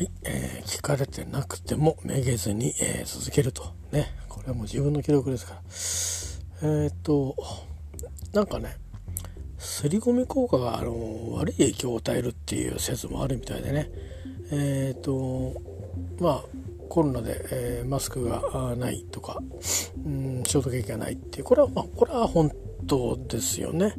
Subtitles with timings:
[0.00, 3.74] はい、えー、聞かれてなくてもめげずに、えー、続けると。
[3.92, 4.10] ね。
[4.30, 5.60] これはもう自分の記録ですから。
[6.70, 7.36] えー、っと、
[8.32, 8.78] なんかね、
[9.58, 13.90] すり込み効果があの悪い影響を与えるっていう説もあるみたいでね。
[14.50, 15.60] えっと、
[16.18, 16.44] まあ、
[16.88, 19.42] コロナで、え、マスクがないとか、
[20.06, 22.50] うん、消毒液がないっていう、これは、まあ、これは本
[22.86, 23.94] 当ですよね。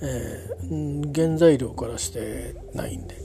[0.00, 3.16] えー、原材料からしてないんで。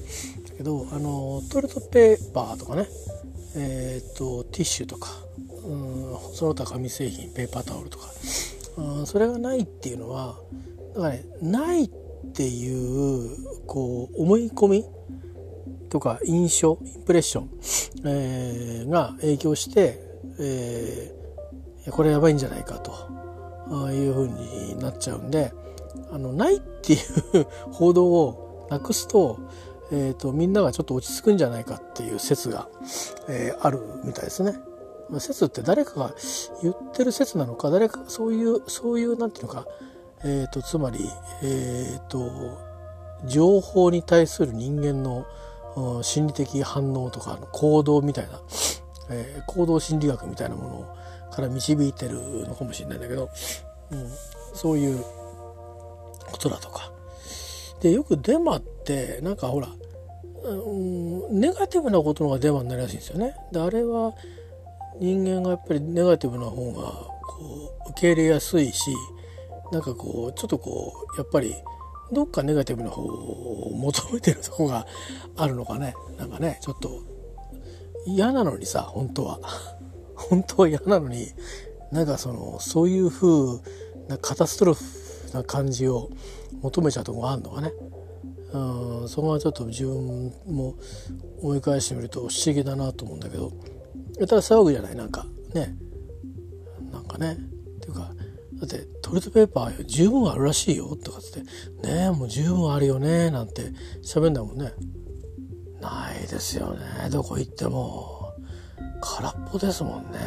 [0.57, 2.87] けどあのトイレットペーパーとかね。
[3.55, 5.09] えっ、ー、とティッシュとか。
[5.65, 8.07] うんその他紙製品ペーパータオルとか。
[8.77, 10.35] うんそれがないっていうのは
[10.95, 11.89] だからねないっ
[12.33, 14.85] ていうこう思い込み
[15.89, 17.49] とか印象インプレッション、
[18.05, 19.99] えー、が影響して、
[20.39, 23.17] えー、これやばいんじゃないかと。
[23.91, 25.51] いうふうになっちゃうんで
[26.11, 29.39] あのないっていう 報道をなくすと
[29.91, 32.67] えーと、みんながちょっと落ち着くんじゃないかっていう説が、
[33.29, 34.59] えー、あるみたいですね。
[35.19, 36.11] 説って誰かが
[36.61, 39.65] 言ってる説なのか誰かそういうそういうなんていうのか、
[40.25, 40.99] えーと、つまり、
[41.43, 42.59] えーと、
[43.25, 45.25] 情報に対する人間の
[46.03, 48.41] 心理的反応とか行動みたいな、
[49.09, 53.29] えー、行動心理学みたいなものから導いてるのかもしれないんだけど、
[53.91, 54.09] うん、
[54.53, 55.01] そういう
[56.25, 56.91] ことだとか。
[57.81, 59.67] でよくデマってなんかほら、
[60.43, 63.35] うん、ネガティブなことの方がデマになりやすいんですよね。
[63.51, 64.13] であれは
[64.99, 66.81] 人間がやっぱりネガティブな方が
[67.27, 68.91] こう受け入れやすいし
[69.71, 71.53] なんかこうちょっとこうやっぱり
[72.11, 74.87] どっかネガティブな方を求めてるとこが
[75.35, 77.01] あるのかねなんかねちょっと
[78.05, 79.39] 嫌なのにさ本当は
[80.15, 81.27] 本当は嫌なのに
[81.91, 83.59] なんかそのそういう風
[84.07, 84.83] なカタストロフ
[85.33, 86.09] な感じを
[86.61, 87.71] 求めちゃうとこがあるのかね。
[88.53, 90.75] うん、そこはちょっと自分も
[91.41, 93.51] 思い返してみると不思議だなと思うんだけど。
[94.27, 95.75] たら騒ぐじゃないなんかね。
[96.91, 97.33] なんかね。
[97.33, 98.11] っていうか
[98.53, 101.41] だってトイレットペーパー十分あるらしいよとかって
[101.87, 103.71] ねえもう十分あるよねなんて
[104.03, 104.73] 喋んだもんね。
[105.79, 107.09] ないですよね。
[107.11, 108.33] どこ行っても。
[108.99, 110.19] 空っぽですもんね。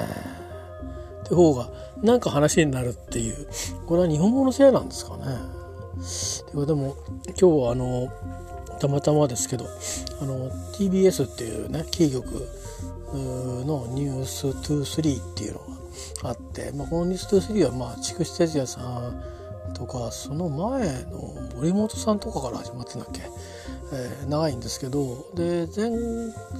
[1.25, 1.71] って方が
[2.03, 3.49] なんか話になるっていう。
[3.87, 5.25] これは日本語のせいなんですかね。
[6.67, 6.97] でも
[7.27, 8.13] 今日はあの
[8.81, 9.67] たまたまですけど
[10.21, 12.49] あの TBS っていうねキー局
[13.67, 15.59] の「ニュース23っていうの
[16.23, 19.41] があって、まあ、この「ニュース23はまあ筑紫哲也さん
[19.75, 23.23] とかその前の森本さんとかから始まってんだっけ、
[23.93, 25.91] えー、長いんですけどで前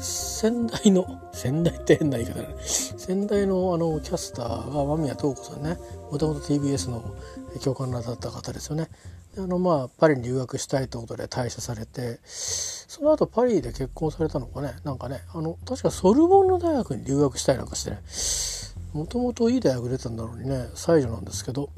[0.01, 2.55] 先代の先代って変な言い方だね。
[2.61, 5.79] 先代のあのキャスターが間宮東子さんね。
[6.11, 7.03] もともと TBS の
[7.61, 8.89] 教官だった方ですよね。
[9.39, 14.75] あのまあパリに留学したいということで退社されてその後パリで結婚されたのかね？
[14.85, 18.01] なんかねあの確かソルボンの大学に留学したいなんかしてね。
[18.93, 21.71] もともといい大学出たんだろうにね才女なんですけど。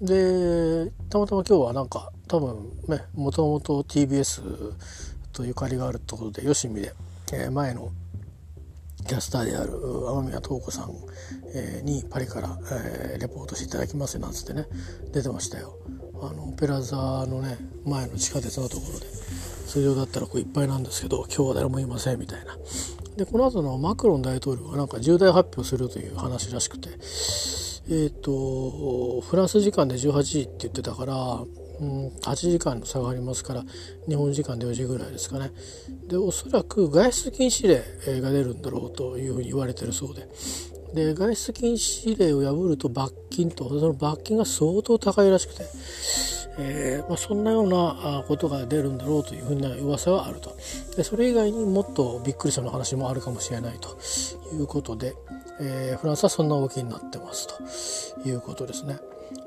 [0.00, 4.74] でたまたま今日はなんか多分ねもともと TBS
[5.32, 6.92] とゆかりがあるってことでよしみで、
[7.32, 7.90] えー、前の
[9.06, 10.90] キャスターである天宮東子さん、
[11.54, 14.66] えー、にパリから、えー、レポートしていただきますなんつってね
[15.12, 15.78] 出てましたよ。
[16.22, 19.06] あのオペラ座のね前の地下鉄のところで
[19.66, 22.56] 通常だったらこういっぱいなんですけど今日は誰もいませんみたいな。
[23.16, 33.64] でこの後のマクロン大統領がなんか重大発表するという話らしくてえっ、ー、とフランス時間で18時って言ってたから、うん、8時間の差がありますから
[34.06, 35.50] 日本時間で4時ぐらいですかね。
[36.08, 40.28] でおそらく外出禁止令が出るんだろうというふうに言われてるそうで。
[40.96, 43.68] で外出禁止令を破ると罰金と。
[43.68, 45.64] その罰金が相当高いらしくて、
[46.58, 50.56] えーまあ、そんなようなことが出るんだろうというふうな噂があると。
[50.96, 53.98] でそれ以外にもっとびっくりしたの話もあるかもしれないと。
[54.54, 55.14] いうことで、
[55.60, 57.46] えー、フランスはそんな動きになってます
[58.22, 58.98] ということですね。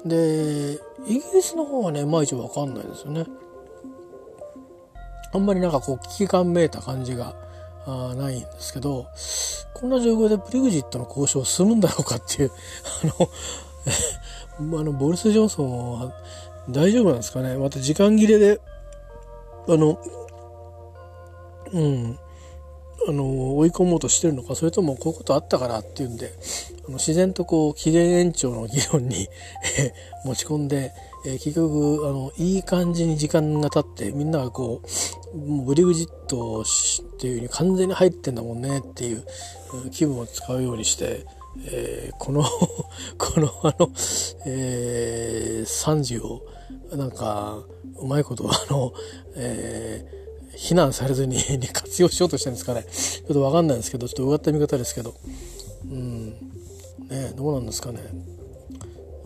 [0.05, 3.25] でイギリスの方はねいまいち分かんないですよね。
[5.33, 7.35] あんまりなんかこう危機感めいた感じが
[8.12, 9.07] あないんですけど
[9.74, 12.51] こんな状況でブリグジットの交渉済むんだろうかっていう
[14.59, 16.13] あの あのボリス・ジョンソンは
[16.69, 17.56] 大丈夫なんですかね？
[17.57, 18.59] また時間切れで
[19.68, 20.00] あの
[21.71, 22.19] うん
[23.07, 24.56] あの追い込もうとしてるのか？
[24.56, 26.33] それともこういうことあったからっていうんで
[26.88, 29.30] あの自然とこう期限延長の議論に
[30.25, 30.91] 持ち込んで、
[31.25, 34.81] えー、結局あのいい感じに時間が経ってみんながこ
[35.33, 39.24] うもうブリグジットっていう風に完全に入ってんだもんねっていう
[39.92, 41.25] 気分を使うようにして、
[41.66, 42.44] えー、この
[43.18, 43.92] このあの、
[44.45, 46.42] えー、惨事を
[46.92, 47.63] なんか
[47.98, 48.94] うまいことあの、
[49.36, 50.19] えー
[50.60, 51.38] 非難されず に
[51.72, 52.86] 活用しようとしてるんですかね。
[52.92, 55.15] ちょっと分かんないんですけどちょっとうがった見方ですけど。
[55.89, 56.30] うん。
[57.10, 58.00] ねどうなんですかね。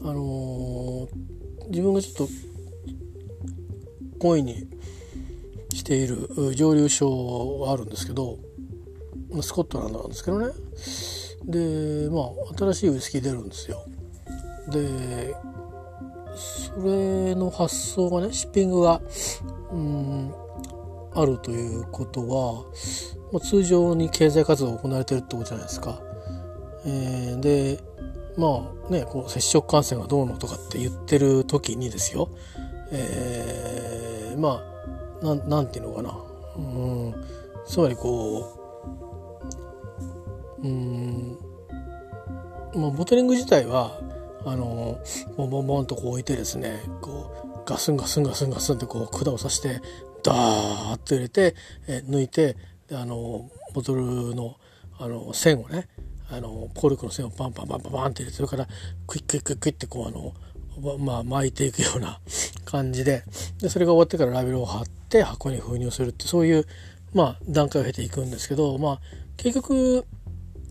[0.04, 1.08] あのー、
[1.70, 2.34] 自分がちょっと
[4.20, 4.68] 5位に
[5.74, 8.38] している蒸留所はあるんですけど
[9.42, 10.54] スコットランドなんですけどね
[11.46, 13.86] でまあ新しいウイスキー出るんですよ
[14.70, 15.36] で
[16.36, 19.02] それの発想がねシッピングが
[19.72, 20.34] うん
[21.16, 22.64] あるということは、
[23.32, 26.02] まあ、通常に経済活動が行われてるってことじゃないですか。
[26.86, 27.80] えー、で
[28.38, 32.30] まあねこう接触感染がどうのとかって言ってる時にですよ、
[32.92, 34.62] えー、ま
[35.22, 36.18] あななんていうのかな。
[36.58, 37.16] うん。
[37.66, 38.60] つまりこ
[40.62, 41.38] ううん。
[42.76, 44.00] まあボトリング自体は
[44.46, 45.00] あの
[45.38, 49.82] ボンボンボンとこう置いてですねこうガスンガスンガスンガスンってこう管を刺して
[50.22, 51.54] ダーッと入れて、
[51.88, 52.56] え抜いて
[52.92, 54.58] あのボトルの
[54.98, 55.88] あの線をね
[56.34, 58.68] あのコルクの線をパンパンパンパンパンって入れてるから
[59.08, 60.34] クイックイックイックイってこうあの
[60.98, 62.20] まあ巻いていくような
[62.66, 63.24] 感じで
[63.60, 66.66] でそれが終わってからラベルを貼って箱に封入するってそういう
[67.14, 69.00] まあ段階を経ていくんですけどまあ
[69.38, 70.06] 結局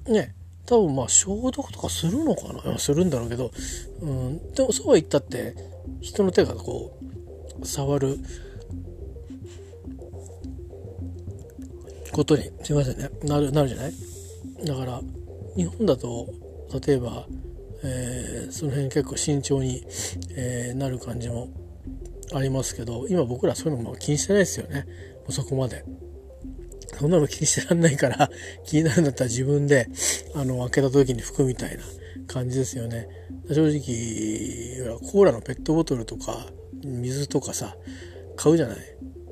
[0.09, 0.35] ね
[0.67, 2.79] 多分まあ消毒とかするのかな？
[2.79, 3.51] するんだろうけど、
[4.01, 5.55] うん、でもそうは言ったって
[6.01, 6.97] 人の手がこ
[7.61, 8.19] う触る
[12.13, 13.09] ことにすいませんね。
[13.25, 13.93] なるなるじゃない？
[14.65, 15.01] だから
[15.57, 16.29] 日本だと
[16.87, 17.27] 例えば、
[17.85, 19.85] えー、その辺結構慎重に、
[20.37, 21.49] えー、なる感じも
[22.35, 24.87] ありますけど今僕らそういうのも気にしてないですよね。
[25.29, 25.85] そこまで。
[26.99, 28.31] そんなの気にしてらんないから
[28.65, 29.89] 気になるんだったら自分で
[30.35, 31.83] あの開けた時に拭くみたいな
[32.27, 33.09] 感じですよね。
[33.49, 36.47] 正直コーラのペットボトルとか
[36.85, 37.77] 水とかさ
[38.37, 38.77] 買うじゃない。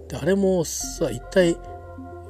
[0.09, 1.57] であれもさ一体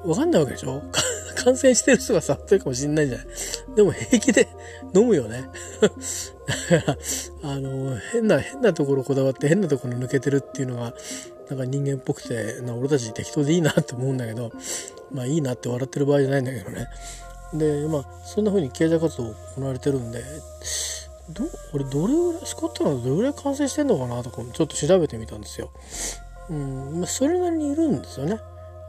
[0.04, 0.82] わかんないわけでしょ？
[1.36, 3.26] 感染してる人が触ってるかもしんないじゃない。
[3.74, 4.48] でも平気で
[4.94, 5.44] 飲むよね。
[5.80, 6.92] だか
[7.42, 10.94] ら、あの、変な、変なところこだわって変なところ抜けてるっていうのが、
[11.48, 14.52] なんか人間っぽくて、な俺たち適当でいいなって思うんだけど、
[15.10, 16.88] まあいいなって笑ってる場合じゃないんだけどね。
[17.54, 20.22] で、まあ、そんな風に経済活動行われてるんで、
[21.30, 25.70] ど、俺どれぐらい、スコットランドどれぐらい感染してんのかなとかもちょっと調べてみたんですよ。
[26.48, 28.38] うん、まあ、それなりにいるんですよね。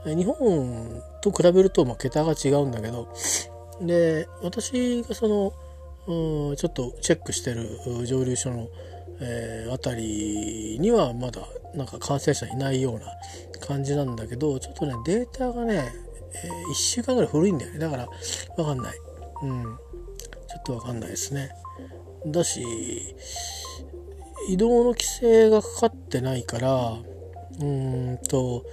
[0.06, 3.08] 日本と比べるとまあ桁が違うんだけど
[3.82, 5.54] で私がその
[6.08, 8.68] うんちょっとチェックしてる蒸留所の、
[9.20, 11.42] えー、あたりにはまだ
[11.76, 13.06] なんか感染者いないような
[13.66, 15.94] 感じなんだけどちょっとねデータがね、
[16.34, 17.80] えー、1週間ぐらい古いんだよね。
[17.80, 18.08] だから
[18.58, 18.98] 分かんない。
[19.44, 19.64] うん。
[19.64, 21.52] ちょっと分かんないですね。
[22.26, 22.64] だし
[24.50, 28.66] 移動の規制がかかってないからうーんと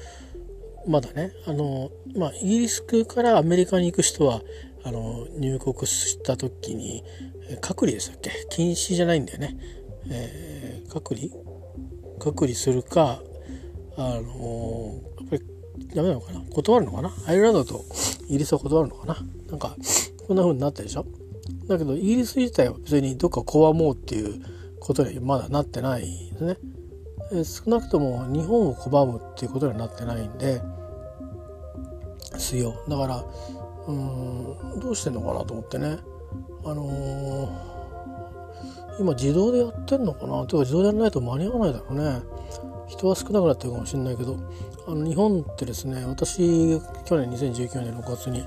[0.89, 4.41] まだねあの、まあ、イギリスからアメリカに行く人は
[4.85, 7.05] あの入国した時に
[7.61, 8.31] 隔離でしたっけ？
[8.51, 9.57] 禁止じゃないんだよね、
[10.11, 11.29] えー、隔離？
[12.19, 13.21] 隔離するか
[13.97, 15.43] あのやっぱり
[15.95, 16.41] ダメなのかな？
[16.51, 17.13] 断るのかな？
[17.27, 17.85] アイルランドと
[18.29, 19.17] イギリスは断るのかな？
[19.49, 19.77] なんか
[20.27, 21.07] こんな風になったでしょ？
[21.67, 24.43] だけどイギリス自体は別にどっか拒もうっていう
[24.81, 26.57] ことにまだなってないですね。
[27.45, 30.63] 少なくとも日本を拒むっていうことにはなってないんで
[32.39, 33.25] すよだから
[33.89, 35.99] うんどうしてんのかなと思ってね。
[36.65, 40.45] あのー、今自動でやってんのかな？
[40.45, 42.21] というか自動でやらないと間に合わないだろうね。
[42.89, 44.37] 人は少なくなってるかもしれないけど。
[44.87, 48.39] あの日本ってですね私去年2019年6月に、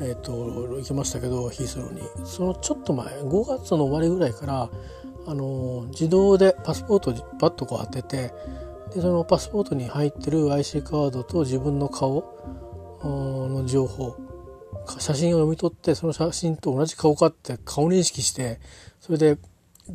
[0.00, 0.32] えーと、
[0.78, 2.00] 行きましたけどヒースローに。
[2.24, 4.68] そのちょっと前5月の終わりぐらいから
[5.26, 8.34] あの自動でパスポートをパッとこう当てて
[8.94, 12.34] でそのパスポートに入ってる IC カードと自分の顔
[13.48, 14.16] の情報。
[14.98, 18.60] 写真を読み取ってその写真と同じ顔かって顔認識して
[19.00, 19.36] それで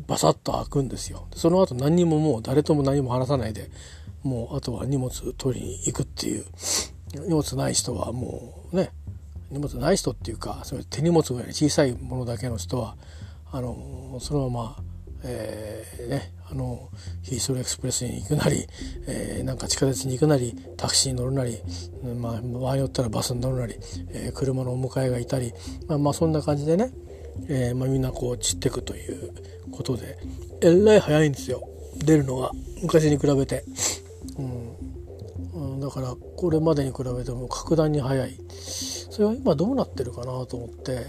[0.06, 1.26] バサッと開くんですよ。
[1.34, 3.70] その後何にももう誰とも何も話さないで
[4.22, 6.44] もうあとは荷物取りに行くっていう。
[7.14, 8.90] 荷物ない人はもうね
[9.50, 12.96] 荷物ない人っていうかそれ手荷物ぐらい小さいものだけの人は
[13.50, 14.76] あのそのまま
[15.24, 16.90] えー、ね、あの
[17.22, 18.66] ヒースローエクスプレスに行くなり、
[19.06, 21.58] えー、なんか地下鉄に行くなりタクシーに乗るなり、
[22.20, 23.76] まあ、場合によったらバスに乗るなり、
[24.10, 25.54] えー、車のお迎えがいたり、
[25.88, 26.92] まあ、まあそんな感じでね、
[27.48, 29.32] えーまあ、みんなこう散ってくという
[29.70, 30.18] ことで
[30.60, 31.66] えらい早いんですよ。
[31.96, 32.50] 出るのが
[32.82, 33.64] 昔に比べて、
[34.38, 38.36] うん、うん、だからこれまでに比べても格段に早い。
[38.58, 41.06] それは今どうなってるかなと思って。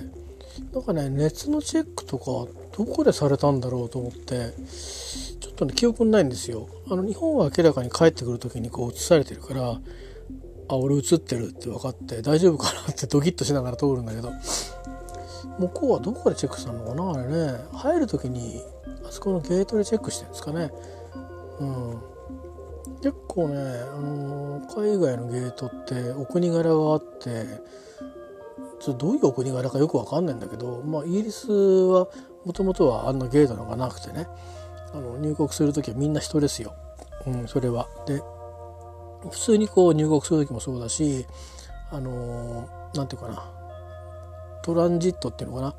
[0.71, 2.25] なんかね熱のチェックとか
[2.77, 4.53] どこでされたんだろうと思って。
[5.65, 6.67] とね記憶ないんですよ。
[6.89, 9.79] あの日本は明らかに帰ってくる時にこう映されてるから
[10.67, 14.31] あ俺映ってるって分かって大丈夫かなって ドキッとしながら通るんだけど
[15.59, 17.59] 向こうはどこでチェックしたのかなあれね。
[17.73, 18.61] 入る時に
[19.05, 20.71] あそこのゲートでチェックしてるんですかね。
[21.59, 22.01] うん、
[23.01, 27.45] 結構ね、あの海外のゲートってお国柄があって
[28.79, 32.07] ちょどういうお国柄かよく分かんないんだけど、まあ、イギリスは
[32.43, 34.27] もともとはあんなゲートなんかなくてね。
[34.93, 36.73] あの入国する時はみんな人ですよ、
[37.25, 37.87] うん、それは。
[38.05, 38.21] で
[39.29, 41.25] 普通にこう入国する時もそうだし
[41.91, 43.63] あのなんていうかな。
[44.63, 45.75] トランジットっていうのかな。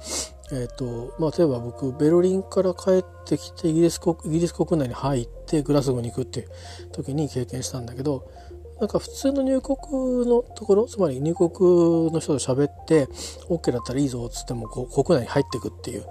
[0.52, 6.48] えーとまあ、例えば僕ベルリンから帰ってきてイギリス国イギリス国内に入ってグラスゴーに行くっていう
[6.92, 8.30] 時に経験したんだけど
[8.78, 13.06] なんか普通の入国のところつまり入国の人と喋って
[13.48, 16.04] OK だったらいいぞっつってもこう国内に入っていくっていう。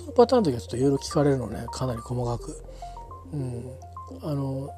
[0.00, 1.66] そのパターンの時はちょっといろいろ聞かれるのね。
[1.70, 2.62] かなり細かく。
[3.32, 3.70] うん、
[4.22, 4.70] あの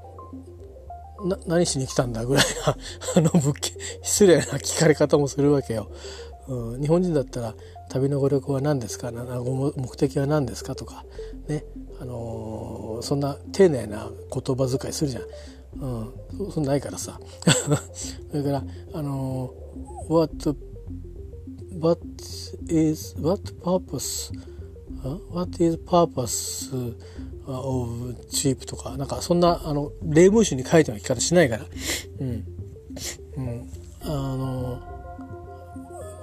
[1.24, 2.76] な何しに来たんだぐらいな
[3.16, 3.72] あの物件。
[4.02, 5.88] 失礼な聞かれ方もするわけよ。
[6.48, 7.54] うん、日本人だったら
[7.88, 9.12] 旅のご旅行は何ですか？
[9.12, 10.74] 目的は何ですか？
[10.74, 11.04] とか。
[11.46, 11.64] ね、
[12.00, 15.24] あのー、そんな丁寧な言葉遣いするじゃん。
[15.80, 17.20] うん、そんないからさ。
[18.30, 20.56] それからあのー、what
[21.78, 22.00] what
[22.68, 24.32] is what purpose
[25.30, 26.72] what is purpose
[27.46, 31.64] of cheap とかなんかそんなあの例文集に書いての聞き方しないから
[32.20, 32.44] うん、
[33.36, 33.68] うん、
[34.02, 34.80] あの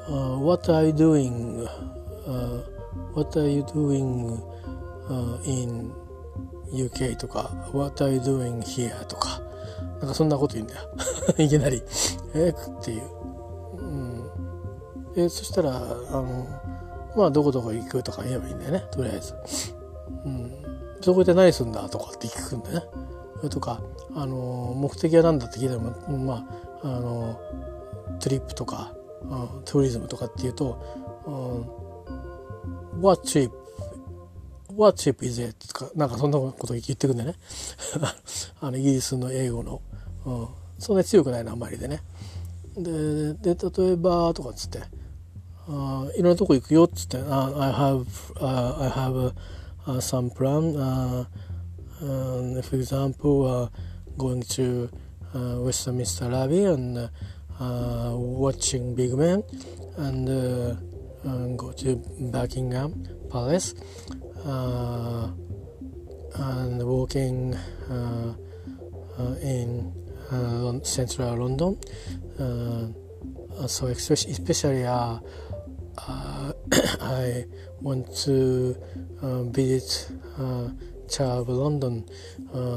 [0.08, 1.68] uh, what are you doing
[2.26, 2.64] uh,
[3.14, 4.40] what are you doing
[5.10, 5.92] uh, in
[6.72, 9.42] UK とか what are you doing here とか
[10.00, 10.90] なんかそんなこと言うんだよ
[11.38, 11.82] いきなり
[12.34, 13.04] えっていう、
[13.78, 14.30] うん、
[15.18, 16.48] えそしたらあの
[17.20, 19.36] まあどこどこ行くとか言えばいいんだよねとりあえず、
[20.26, 20.52] うん、
[21.02, 22.86] そこで何すんだとかって聞くんだよね
[23.38, 23.82] それとか
[24.16, 26.48] あの目的は何だって聞いたらま
[26.82, 27.40] ああの
[28.20, 30.82] トリップとかうん、ツーリズムとかっていうと、
[31.26, 33.52] うん、What trip?
[34.76, 35.68] What trip is it?
[35.68, 37.36] とか、なんかそんなこと言ってくんでね。
[38.62, 39.82] あの、イギリスの英語の。
[40.26, 40.48] うん、
[40.78, 42.02] そんなに強くないの、あんまりでね。
[42.78, 44.80] で、で、例えば、とかっつって、
[45.69, 48.07] あいろんなとこ行くよっつって、uh, I have,
[48.37, 49.33] uh, I have
[49.87, 51.25] uh, some plan, uh,
[52.03, 53.69] um, for example, uh,
[54.19, 54.91] going to
[55.35, 57.09] uh, Westminster Abbey and uh,
[57.61, 59.43] uh, watching Big Man
[59.97, 60.77] and uh,
[61.27, 63.75] uh, go to Buckingham Palace
[64.45, 65.29] uh,
[66.37, 67.55] and walking
[67.91, 68.35] uh,
[69.19, 69.93] uh, in
[70.85, 71.79] central London.
[73.67, 74.85] so especially, especially
[77.02, 77.48] I
[77.82, 78.76] want to
[79.52, 80.14] visit
[81.08, 82.04] Chab London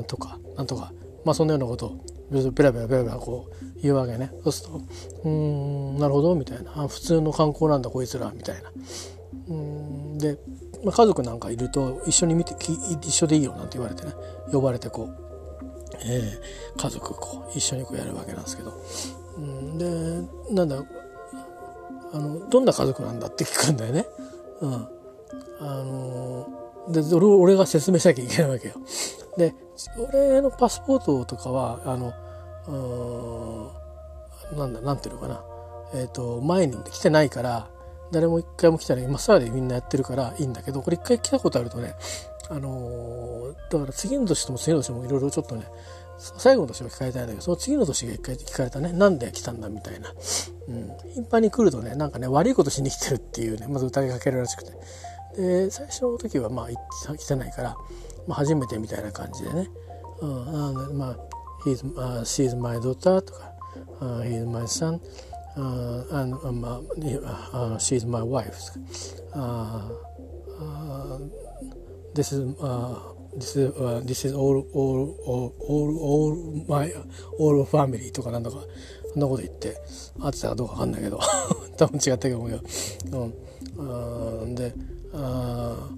[0.07, 0.93] とかなんとか。
[1.25, 4.31] まあそんなようなことをペラペラペラペラこう言うわけね。
[4.43, 4.81] そうすると
[5.25, 8.73] 「うんなるほど」みたいな「普通の観光なんだこいつら」みたいな。
[9.49, 10.39] うんで、
[10.85, 12.55] まあ、家族なんかいると一緒に見て
[13.03, 14.13] 一緒でいいよなんて言われてね。
[14.51, 15.17] 呼ばれてこう、
[16.05, 18.73] えー、家族こう一緒にこうやるわけなんですけど、
[19.39, 19.85] うん、で
[20.55, 20.83] なんだ
[22.13, 24.07] あのどんな家族なんだって聞くんだよね。
[24.61, 24.89] うん、
[25.61, 26.49] あの
[26.91, 28.75] で俺が説明しなきゃいけないわけよ。
[29.37, 29.55] で
[30.13, 32.13] 俺のパスポートとかはあの
[34.53, 35.43] うんなんだなんていうのかな
[35.95, 37.69] えっ、ー、と前に来てないから
[38.11, 41.95] 誰も一回も来たら今更でみんなやってるからいいんだけどこれ一回来たことあるとね
[42.51, 45.65] あの、だから次の年とも次の年もいろいろちょっとね
[46.39, 48.93] 最後の年は聞かれたんだけどその次の年が一回聞かれたね。
[48.93, 50.13] なんで来たんだみたいな、
[50.69, 54.73] うん、頻繁に来るとねなんかね悪いことしに来てるっていうねまず疑いかけるらしくて。
[55.37, 57.77] で最初の時はまあ来てないから、
[58.27, 59.71] まあ、初めてみたいな感じでね、
[60.21, 61.17] うん、あまあ
[61.65, 63.53] he's, uh, she's my daughter とか、
[64.01, 65.01] uh, he's my son、
[65.57, 68.53] uh, and um, uh, she's my wife、
[69.35, 69.89] uh,
[70.61, 71.19] uh,
[72.15, 76.93] this is uh, this is, uh, this is all, all, all, all, all my
[77.39, 78.59] all family とかなんだか
[79.13, 79.77] そんなこと言って
[80.21, 81.21] 合ってたかどうかわかんないけど
[81.77, 82.63] 多分違ったと思うよ、
[84.43, 84.75] うん、で
[85.15, 85.91] あ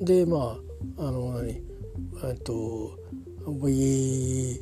[0.00, 0.56] でま
[0.98, 1.50] ああの何
[2.24, 2.98] えっと
[3.46, 4.60] we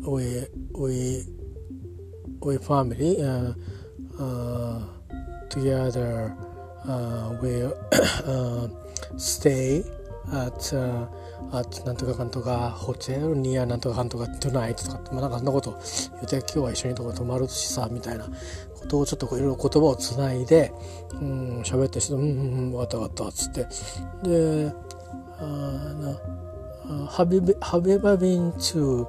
[0.00, 1.24] we we
[2.40, 3.54] we family uh,
[4.18, 4.80] uh,
[5.48, 6.34] together
[6.86, 8.68] uh, we uh,
[9.16, 9.84] stay
[10.32, 11.06] at uh,
[11.52, 15.80] at なんとかかんとかホテルニアなんとかかんとか tonight とかまあ、なんかそんなこと言
[16.24, 20.72] って今日は一緒にとこ泊まるしさみたいなことをちょっといろいろ言葉をつないで
[21.14, 23.66] うん喋ってしてうんうんうんわたわたっつって。
[24.22, 24.72] で
[25.40, 25.42] あ
[26.00, 26.20] な
[27.06, 29.06] have you, have you ever been to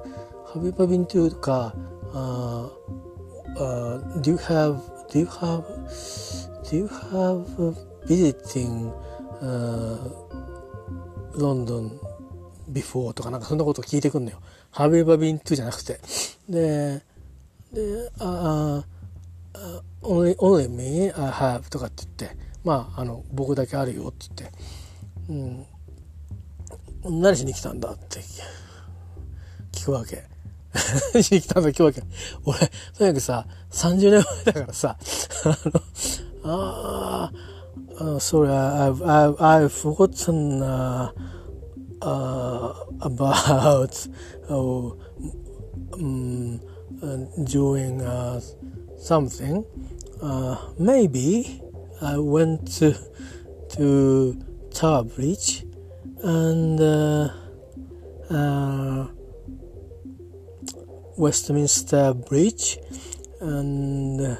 [0.52, 1.74] have you ever been to か
[2.12, 2.68] uh,
[3.56, 4.78] uh, do you have
[5.08, 5.64] do you have
[6.64, 7.44] do you have
[8.06, 8.92] visiting
[9.40, 9.98] uh,
[11.34, 11.98] London
[12.70, 14.40] before とかなんかそんなこと聞いてくんのよ。
[14.72, 16.00] Have you ever been to じゃなくて。
[16.48, 17.02] で、
[17.72, 18.84] で、あ、
[19.54, 25.66] あ、only, only me I have とかって言って、まあ、あの、僕だけあるよって言って、
[27.06, 28.20] うん、何しに来たんだって
[29.72, 30.24] 聞くわけ。
[31.14, 32.02] 何しに来たんだ聞くわけ。
[32.44, 34.96] 俺、とにかくさ、30年前だからさ、
[35.44, 35.58] あ
[36.44, 37.32] の、ああ、
[38.18, 41.12] sorry, I've, I've, I've forgotten, uh,
[42.02, 44.06] uh, about
[44.48, 44.90] uh,
[45.94, 46.60] um,
[47.02, 48.40] uh, doing uh,
[48.98, 49.64] something.
[50.22, 51.62] Uh, maybe
[52.00, 52.96] I went to,
[53.76, 54.42] to
[54.72, 55.64] Tower Bridge
[56.22, 57.28] and uh,
[58.30, 59.06] uh,
[61.16, 62.78] Westminster Bridge
[63.40, 64.36] and uh,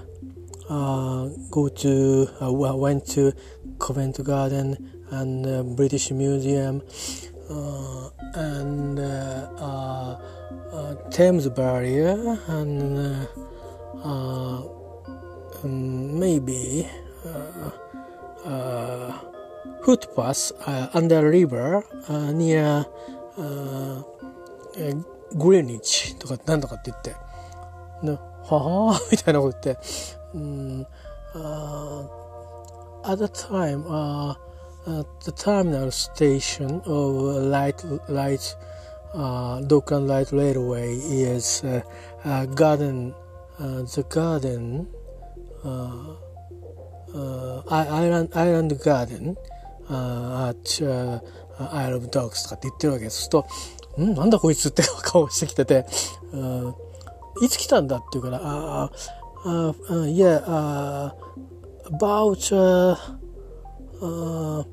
[0.70, 3.34] go to uh, went to
[3.80, 4.78] Covent Garden
[5.12, 6.82] and uh, British Museum
[7.50, 10.18] uh, and uh,
[10.74, 13.28] uh, Thames Barrier and
[14.04, 14.70] um,
[16.20, 16.88] maybe
[19.84, 20.52] footpath
[20.94, 21.84] under river
[22.34, 22.86] near
[25.36, 27.16] Greenwich とかなんとかって言って、
[28.04, 29.86] ね、はあみたいなこと言って、
[30.35, 30.87] うん、
[31.35, 32.09] uh,
[33.05, 34.35] at the time, uh,
[34.87, 37.77] at the terminal station of light
[38.09, 38.57] light
[39.15, 41.83] uh, Dockland Light Railway is uh,
[42.25, 43.15] uh, garden
[43.59, 44.87] uh, the garden
[45.65, 46.15] uh,
[47.15, 49.37] uh, island island garden
[49.91, 51.21] uh, at uh,
[51.61, 53.23] Isle of Dogs とかって言ってるわけです。
[53.23, 53.47] すると、
[54.01, 55.85] んなんだこいつって顔してきてて、
[56.33, 56.73] uh,
[57.43, 58.91] いつ来たんだって言うから、ああ、
[59.45, 61.11] uh, uh, yeah, uh,
[61.87, 62.97] about uh,
[64.03, 64.65] uh,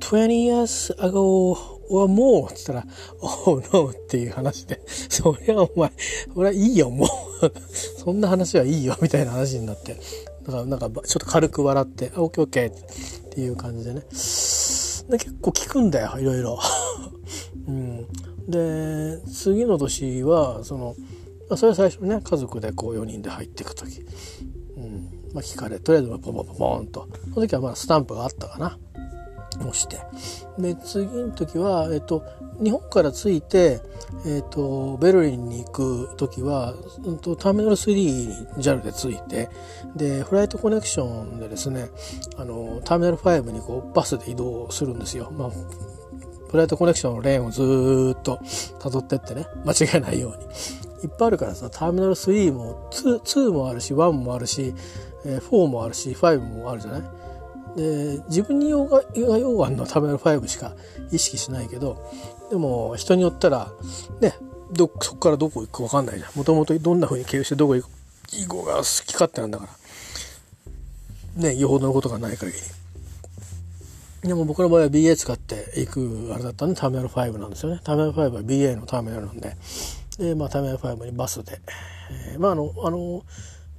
[0.00, 2.86] 20 years ago or more って言ったら、
[3.20, 5.92] oh no っていう話で、 そりゃお前、
[6.34, 7.08] 俺はいいよ、もう
[7.98, 9.96] そんな話はいいよ、みたいな話になって。
[10.44, 14.00] だからなんかちょっと軽く笑って、あ、オッケーオッケーっていう感じでね。
[14.00, 16.58] で結構聞くんだよ、いろいろ。
[17.66, 18.06] うん、
[18.48, 20.94] で、次の年は、その、
[21.50, 24.06] まあ、それは最初ね、家族でこう4人で入っていく時。
[24.76, 25.10] うん。
[25.34, 27.08] まあ、聞かれとりあえずポンポンポンポンと。
[27.34, 28.78] その時はまあスタンプがあったかな。
[29.58, 29.98] 押して。
[30.58, 32.24] で次の時は、えっと、
[32.62, 33.80] 日本から着いて、
[34.24, 39.50] えっと、ベルリンに行く時は、うん、とターミナル3に JAL で着いて。
[39.96, 41.88] でフライトコネクションでですね
[42.36, 45.32] あのターミナル5にこうバスで移動するんですよ。
[45.36, 45.50] まあ
[46.48, 48.40] フライトコネクションのレーンをずっと
[48.78, 49.46] 辿ってってね。
[49.64, 50.89] 間違えないように。
[51.02, 54.74] いっぱいあるからさターミナル3も 2, 2もあるし1もあるし
[55.24, 57.02] え、4もあるし5もあるじゃない？
[57.76, 60.72] で自分に用が用があるのはターミナル5しか
[61.12, 62.10] 意識しないけど
[62.50, 63.70] でも人によったら
[64.20, 64.34] ね
[64.72, 66.30] どそこからどこ行くか分かんないじゃん。
[66.36, 67.90] もともとどんな風に経由してどこ行く
[68.32, 69.66] 囲碁が好き勝手なんだか
[71.36, 71.42] ら。
[71.42, 72.58] ねよほどのことがない限り。
[74.28, 77.80] でも僕の場合は BA 使って行くあれだったんでターミナル5なんですよね。
[77.82, 79.56] ターミナル5は BA のターミナルなんで。
[80.20, 81.60] で、まあ、ターミナル5にバスで、
[82.32, 83.24] えー、まああのあの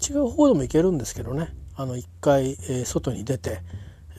[0.02, 3.62] 違う方でも行けるんですけどねあの一回、えー、外に出て、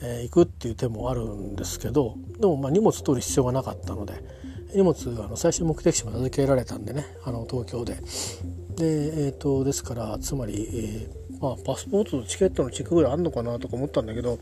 [0.01, 4.13] えー、行くっていう手もあるんですけどでもまあ荷物取る必要がなかったので
[4.73, 7.97] 荷物あの最終目的地まで預けられたんでねあの東京で。
[8.73, 14.39] で,、えーと、ですからつまり、えー、まあ、パスポートとチケットのチェックぐらいあるのかなとか思ったんだけど、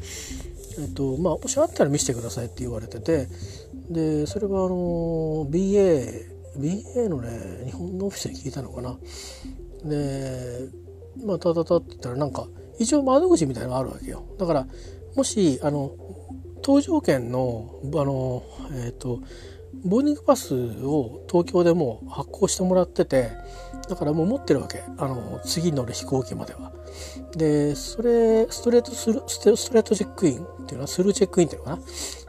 [0.80, 3.28] えーとまあ、もしあったら見せてくださいって言われてて
[3.90, 8.98] でそれはあの BA BA のね日本のオフィスに聞いたのかな。
[9.84, 10.70] で
[11.26, 12.48] まあ、たたたって言ったらなんか
[12.80, 14.24] 一応窓口みたいなのがあるわけよ。
[14.38, 14.68] だから
[15.16, 15.92] もしあの
[16.62, 19.20] 搭乗券のあのえっ、ー、と
[19.84, 23.32] ボーディングパスを東京でもう発行してもらってて
[23.90, 24.84] だからもう持ってるわけ。
[24.98, 26.72] あの次乗る飛行機までは。
[27.32, 31.82] でそれストレートスルストレートチェックインっていうのはスルーチェックインっていうのかな？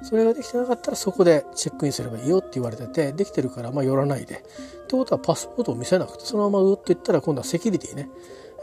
[0.05, 4.37] それができてなかったらそこでチェックインすればいいよって言われててできてるからまあ寄らないで。
[4.37, 4.39] っ
[4.87, 8.11] てことはパスポートを見せなくてそのままうっと言ったら今度はセキュリティね。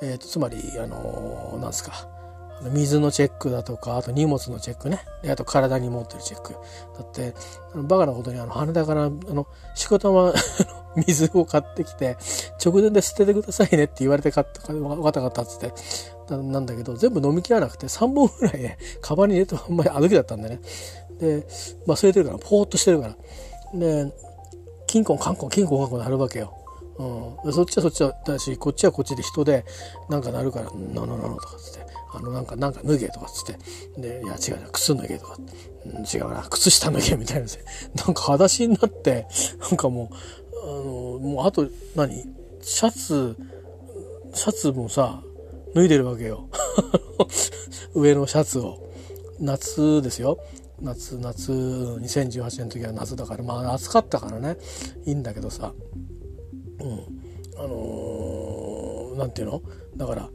[0.01, 2.07] えーと、つまりあのー、なんですか。
[2.71, 4.99] 水のチェックだとかあと荷物のチェックね。
[5.23, 6.53] であと体に持ってるチェック。
[6.53, 6.59] だ
[7.03, 7.33] って
[7.75, 10.33] バカなことにあの羽田からあのしこたま
[10.95, 12.17] 水を買ってきて
[12.63, 15.71] 直前で捨ててくださいねって言われて買って分かったかったっつって
[16.37, 20.59] なんだけど全部飲みきらなくて3本ぐらいねカバンに入れてあんまり歩きだったんでね。
[21.19, 21.47] で
[21.85, 23.15] 忘れてるからポーっとしてるから。
[23.79, 24.13] で
[24.87, 26.53] キンコンカンコンキンコンカンコンなるわけよ。
[26.97, 29.63] うん、そっちはそっちはだしこっちはこっちで人で
[30.09, 34.01] なんかなるから「なのなの」とかつって「あのなんかなんか脱げ」とかっつって。
[34.01, 35.37] で「いや違うな靴脱げ」とか、
[35.85, 37.47] うん、違うな靴下脱げみたいな
[38.05, 39.27] なんか裸足になって
[39.61, 40.15] なんかもう
[40.61, 40.83] あの
[41.19, 42.25] もうあと何？
[42.61, 43.37] シャツ
[44.33, 45.21] シャツもさ
[45.73, 46.49] 脱いでるわけよ。
[47.93, 48.89] 上のシャツを。
[49.39, 50.39] 夏ですよ。
[50.81, 54.57] 夏夏2018年の時は夏だからまあ暑かったからね。
[55.05, 55.73] いいんだけどさ。
[56.79, 57.19] うん。
[57.57, 59.61] あのー、なんていうの？
[59.97, 60.29] だから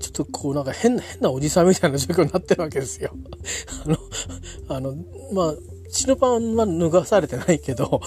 [0.00, 3.10] ちょっとこうなんか変な変なおじさんみたいな状況になってるわけですよ。
[3.84, 3.98] あの
[4.68, 5.54] あのまあ
[5.90, 8.00] チノパンは脱がされてないけど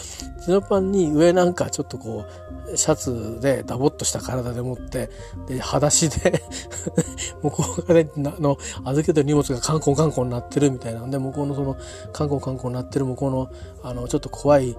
[0.46, 5.10] チノパンに上なんかちょっとこうシャツでダボっとした体で持って
[5.48, 6.44] で裸足で
[7.42, 11.02] 向こう側での預けてる荷物がカンコンカンコンなってるみたいな。
[11.02, 11.76] んで向こうのその
[12.14, 13.50] カンコンカンコンなってる向こうの
[13.84, 14.76] あのちょっと怖い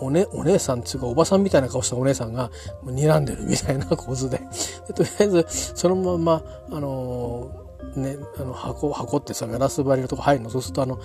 [0.00, 2.50] お,、ね、お姉さんっていうかおばさんみたいな顔したお姉さんが
[2.84, 4.40] 睨んでるみたいな構図で。
[4.88, 7.50] でとりあえずそのままあの
[7.94, 10.50] ね、あの箱箱ってさガラス張りのとこ入るの。
[10.50, 10.98] そうするとあの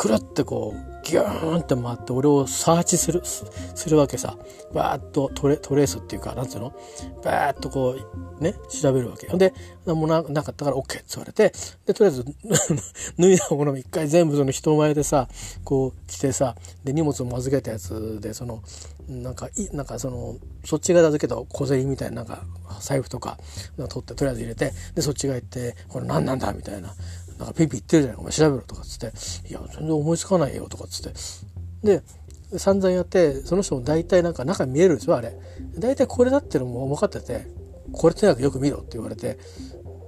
[0.00, 3.44] くるってこうギューンって回って俺をサーチするす
[3.90, 4.38] るわけさ。
[4.72, 6.72] バーッとトレトレースっていうかなんつうの？
[7.22, 7.96] バーッとこ
[8.40, 9.52] うね調べるわけほんで
[9.84, 11.52] 何もなかったから OK って言われて。
[11.84, 12.24] でとりあえず
[13.18, 15.28] 脱いだものを一回全部その人前でさ
[15.64, 18.62] こう着てさで荷物も預けたやつでその
[19.08, 22.44] なんかいなんかそのそっちが預けた小銭みたいななんか
[22.80, 23.38] 財布とか
[23.76, 24.72] 取ってとりあえず入れて。
[24.94, 26.94] でそっちが行ってこれ何なんだみたいな。
[27.40, 29.06] なんかピピ言ってるじゃないお前調べろとかっつって、
[29.48, 31.10] いや、全然思いつかないよとかっつっ
[31.82, 31.98] て。
[32.52, 35.34] で、散々やって、その人も大体なんか中見えるんですよ、あれ。
[35.78, 37.46] 大体これだっていうのも分かってて、
[37.92, 39.38] これとにかくよく見ろって言われて、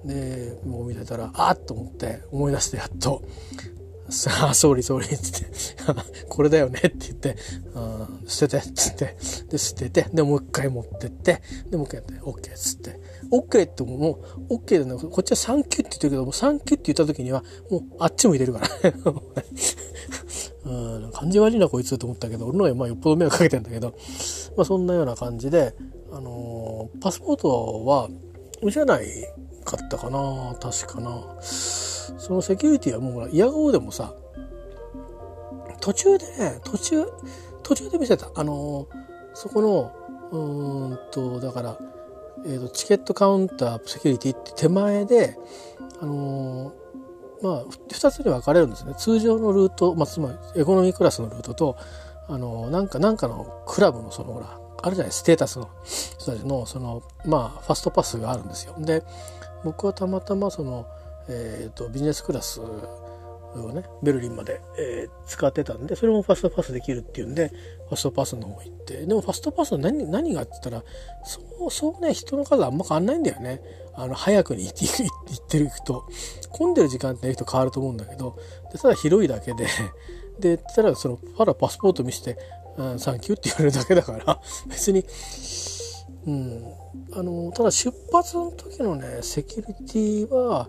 [0.04, 3.22] で、もう見てたら、あっと思って思い出してやっと、
[4.10, 5.50] さあ、総理総理っつって、
[6.28, 7.36] これだよねって言って、
[8.26, 9.16] 捨ててっつって、
[9.48, 11.40] で、捨てて、で、もう一回持ってって、
[11.70, 13.00] で、もう一回やって、OK っつって、
[13.32, 18.68] OK ってもう、OK だな、こっちはサンキューって言ってるけども、サンキューって言った時には、もうあっちも入れるから。
[20.64, 23.94] うん、感じ悪いなこいつと思ったけど、俺のはまあよっぽど迷惑かけてんだけど、
[24.56, 25.74] まあそんなような感じで、
[26.12, 28.08] あのー、パスポートは
[28.62, 29.06] 見せない
[29.64, 31.36] かったかな確かな。
[31.40, 34.14] そのセキュリティはもう嫌顔でもさ、
[35.80, 37.04] 途中でね、途中、
[37.62, 38.30] 途中で見せた。
[38.34, 38.86] あのー、
[39.34, 39.92] そこの、
[40.30, 41.78] うーんと、だから、
[42.44, 45.38] えーと、チケットカウンターセキュリティって手前で、
[46.00, 48.94] あのー、まあ、2つに分かれるんですね。
[48.96, 51.76] 通常のルート、まあ、つまりエコノミークラスのルートと、
[52.28, 58.74] あのー、なんか、なんかのクラブのその、ほら、あるじゃないステータスの人たちの、その、まあ、ファストパスがあるんですよ。
[58.78, 59.02] で、
[59.64, 60.86] 僕はたまたまその、
[61.28, 62.60] えっ、ー、と、ビジネスクラス
[63.60, 67.52] をねベルリンまで、えー、使ってたんでそれもファストパスできるっていうんで
[67.88, 70.84] ファストパスの方行ってでもファストパス何何がって言ったら
[71.24, 73.60] そうそうね人の数あんま変わんないんだよね。
[73.94, 76.06] あの早くに行 ってる行くと
[76.50, 78.38] 混んでる時間って人変わると思うんだけど
[78.72, 79.66] でただ広いだけで
[80.40, 82.38] でただそのパラパスポート見せて、
[82.78, 85.04] うん、サンキューって言われるだけだから別に
[86.26, 86.74] うん
[87.12, 90.68] あのただ出発の時のねセキュリティは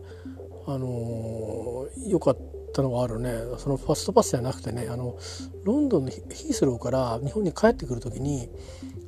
[0.67, 2.62] あの良かった。
[2.73, 3.31] たのがあるね。
[3.57, 5.17] そのファストパスじゃなくてねあの
[5.63, 8.49] ロンドンのヒースローから日本に帰ってくる時に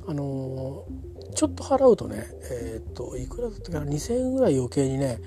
[0.08, 0.84] あの
[1.34, 5.20] ちょっと払うとねえっ、ー、といくらだったかな？2,000円ぐらい余計にね、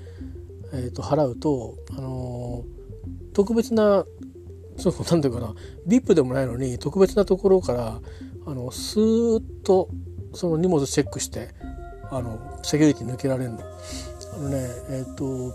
[0.72, 2.64] えー、と払うとあの
[3.32, 4.04] 特別な
[4.76, 5.54] そうなんていうかな
[5.86, 8.00] ？VIP でもないのに特別なところから
[8.46, 9.88] あのスーッと
[10.32, 11.50] その荷物チェックして
[12.10, 13.60] あのセキュリティ抜けられるの。
[14.32, 15.52] あのねえっ、ー、と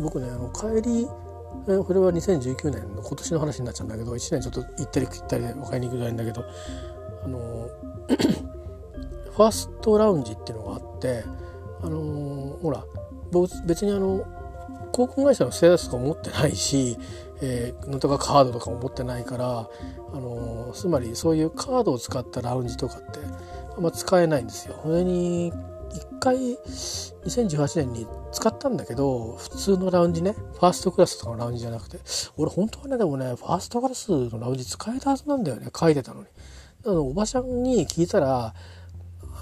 [0.00, 1.06] 僕ねあの帰り
[1.68, 6.44] えこれは2019年の今年の話になっちゃうんだけど1年ちょっと行ったり来たりで分かりにくいんだけど
[7.24, 7.68] あの
[9.30, 11.24] ファーストラウンジっていうのがあって
[11.82, 12.84] あのほら
[13.66, 14.24] 別にあの
[14.92, 16.98] 航空会社のステータスとか持ってないし、
[17.40, 19.68] えー、なんとかカードとかも持ってないから
[20.12, 23.20] あのつまりそういうカードを使ったラウンジとかって
[23.76, 24.74] あんま使えないんですよ。
[24.82, 25.52] それに
[26.22, 31.98] 回2018年に使ったんだけど普通のラウンジねファーストクラスとかのラウンジじゃなくて
[32.36, 36.26] 俺本当はねでもねファーストクラスのラウンジ使えたはずなんだよね書いてたのに。
[36.26, 38.54] だからおばちゃんに聞いたら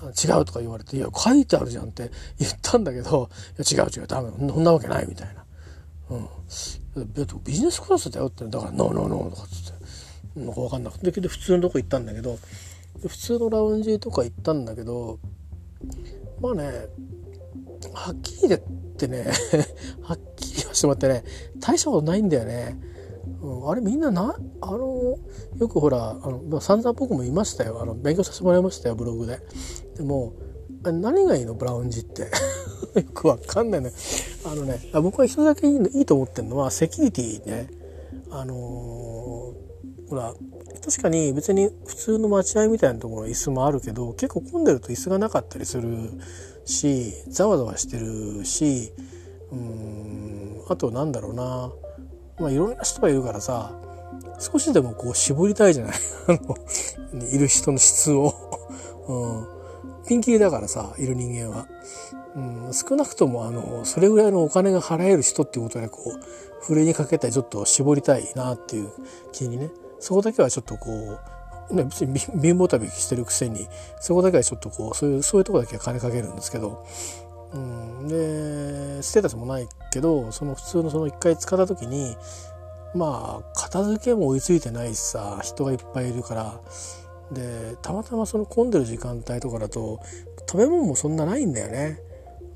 [0.02, 3.28] 違うとか言われて「いや書いてあるじゃん」って 言ったんだけど
[3.60, 5.44] 「いや違う違うダメそんなわけない」みたいな。
[6.10, 6.28] うん、
[7.44, 9.72] ビジネスクラスだよってだから「ノーノーノー」とかっつっ
[10.34, 12.38] てなんか分かんなくてで普通のとこ行ったんだけど
[13.06, 15.18] 普通のラウンジとか行ったんだけど
[16.40, 16.86] まあね
[17.92, 18.60] はっきり言っ
[18.96, 19.26] てね
[20.02, 21.24] はっきり言わせてもらってね
[21.58, 22.78] 大したことないんだよね。
[23.42, 25.16] うん、あれみんななあの
[25.58, 27.80] よくほらあの、まあ、散々僕もいましたよ。
[27.80, 29.40] あの勉強させてもらいましたよブログで。
[29.96, 30.34] でも
[30.82, 31.54] 何がいいの？
[31.54, 32.22] ブラウンジって。
[32.94, 33.92] よくわかんないね。
[34.44, 37.70] あのね僕は一つだけいいいいと思ってるのはセキュリティね。
[38.30, 39.69] あのー、
[40.10, 40.34] ほら
[40.84, 45.88] 確かに別に普通の待合みたいなところ椅子もあるけど結構混んでると椅子がなかったりする
[46.64, 48.92] しざわざわしてるし
[49.52, 51.72] うんあとなんだろうな。
[52.40, 53.72] まあいろんな人がいるからさ
[54.38, 55.94] 少しでもこう絞りたいじゃない？
[56.28, 58.34] あのいる人の質を、
[59.08, 61.68] うん、ピンキリだからさいる人間は、
[62.34, 68.90] うん、少なくともあのそれぐらいのお金が払える人っていうことでこうふるいにかけてちょっと絞りたいなっていう
[69.32, 69.70] 気にね。
[70.00, 73.68] そこだけはちょっとこうね、別に貧乏旅してるくせに
[74.00, 76.84] そこだけはちょっとこうそういうそういうとこだけは金かけるんですけど、
[77.54, 82.16] うん、でステータスもないけどその普通のその一回使った時に
[82.94, 86.60] まあ片付けも追いついてないしさ人がいっぱいいるから
[87.30, 90.00] でたまたまその混んでる時間帯とかだと
[90.48, 92.00] 食べ物もそんなないんだよね。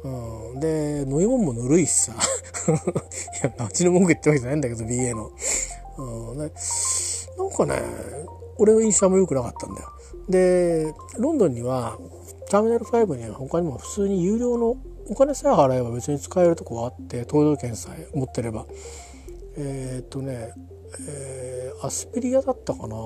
[0.03, 2.13] うん、で飲み物もぬるいしさ
[2.69, 5.31] いやうちの文句言ってわけじゃないんだけど BA の。
[5.97, 6.51] うん、
[7.39, 7.83] なんかね
[8.59, 9.89] 俺の印象も良くなかったんだよ。
[10.29, 11.99] でロンドンには
[12.49, 14.77] ターミナル5には他にも普通に有料の
[15.09, 18.67] お金さえ払えば別に使えるとこがあって搭乗券さえ持ってれば。
[19.57, 20.53] えー、っとね、
[21.09, 22.97] えー、アスペリアだったかな。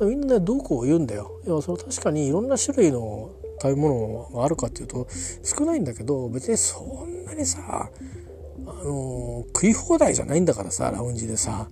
[0.00, 1.40] みんなねどうこを言うんだよ。
[1.46, 5.06] いやその確かにいろんな種類の食べ物があるかっていうと
[5.42, 7.90] 少ないんだけど別にそんなにさ
[8.80, 11.68] あの食い放題じゃないんだからさラウンジでさ。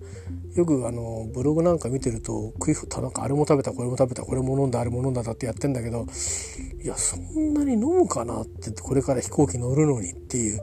[0.55, 6.07] よくあのブログなんか見てると食いなんかあれも食べたこれも食べたこれも飲んだあれも飲んだだってやってんだけど
[6.83, 10.59] いやそんなに飲むかなってこれから飛行機乗るのにっていう。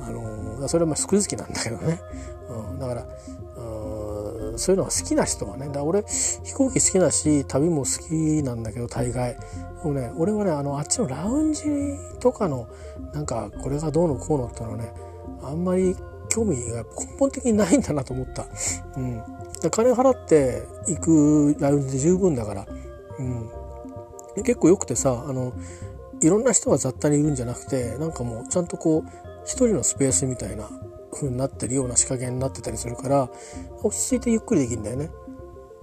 [0.00, 2.00] あのそれはまあ好きなんだけどね、
[2.48, 3.06] うん、だから
[4.56, 9.36] そういうのが好きな人はねだ俺飛行機好きだし旅も好きなんだけど大概。
[9.84, 11.62] もね俺はねあのあっちのラウンジ
[12.18, 12.66] とかの
[13.14, 14.92] なんかこれがどうのこうのっていうのはね
[15.42, 15.96] あんまり
[16.28, 18.46] 興味が根本的にないんだなと思った。
[18.96, 19.22] うん。
[19.70, 22.66] 金払って行くラウンで十分だから。
[23.18, 23.50] うん。
[24.44, 25.52] 結構よくてさ、あの、
[26.20, 29.10] いろんな人が雑多にいるんじゃなくて、なんかもうちゃんとこう、
[29.44, 30.68] 一人のスペースみたいな
[31.12, 33.30] 風になってるような仕掛けになってたりするから、
[33.82, 35.10] 落ち着いてゆっくりできるんだよね。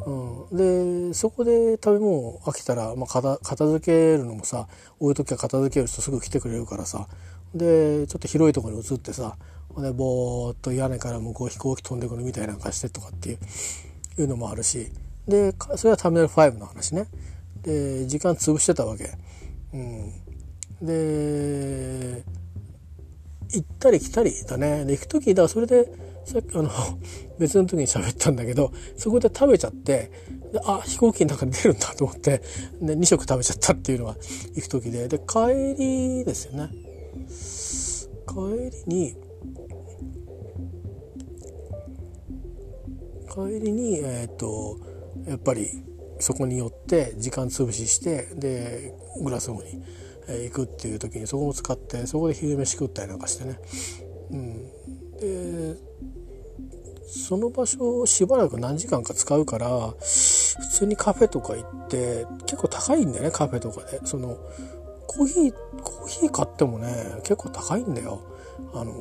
[0.05, 4.67] うん、でそこで食べ物飽きたら、まあ、片付けるのもさ
[4.99, 7.07] 置いときは片付ける人すぐ来てくれるからさ
[7.55, 9.37] でちょっと広いところに移ってさ
[9.77, 13.37] でぼーっと屋根から向こう飛行機飛んでくるみたいなんかしてとかっていう
[14.21, 14.87] いうのもあるし
[15.27, 17.07] でそれはターミナル5の話ね。
[17.61, 19.09] で時間潰してたわけ、
[19.73, 20.11] うん、
[20.81, 22.23] で
[23.51, 24.85] 行ったり来たりだね。
[24.85, 25.91] で行く時だそれで
[26.25, 26.69] さっきあの
[27.39, 30.11] 別の時に喋ったんだけどそこで食べちゃって
[30.53, 32.41] であ飛行機の中に出るんだと思って
[32.81, 34.15] で2食食べちゃったっていうのが
[34.53, 35.07] 行く時で。
[35.07, 36.69] で帰りですよね。
[38.27, 39.15] 帰りに
[43.29, 44.77] 帰りにえっ、と
[45.27, 45.67] やっぱり
[46.19, 49.83] そこに寄って時間潰ししてでグラスゴに
[50.27, 53.59] 行くっていう時にそこも使ってそこで昼飯食ったりなんかしてね、
[54.31, 54.71] うん、
[55.17, 55.77] で
[57.07, 63.99] その場所をしばらく何時間か使うから普通にカフェとか行って結構高いんだよねカフェとかで。
[64.05, 64.37] その
[65.17, 68.21] コーヒーコーヒー買ってもね結構高いんだよ。
[68.73, 68.91] あの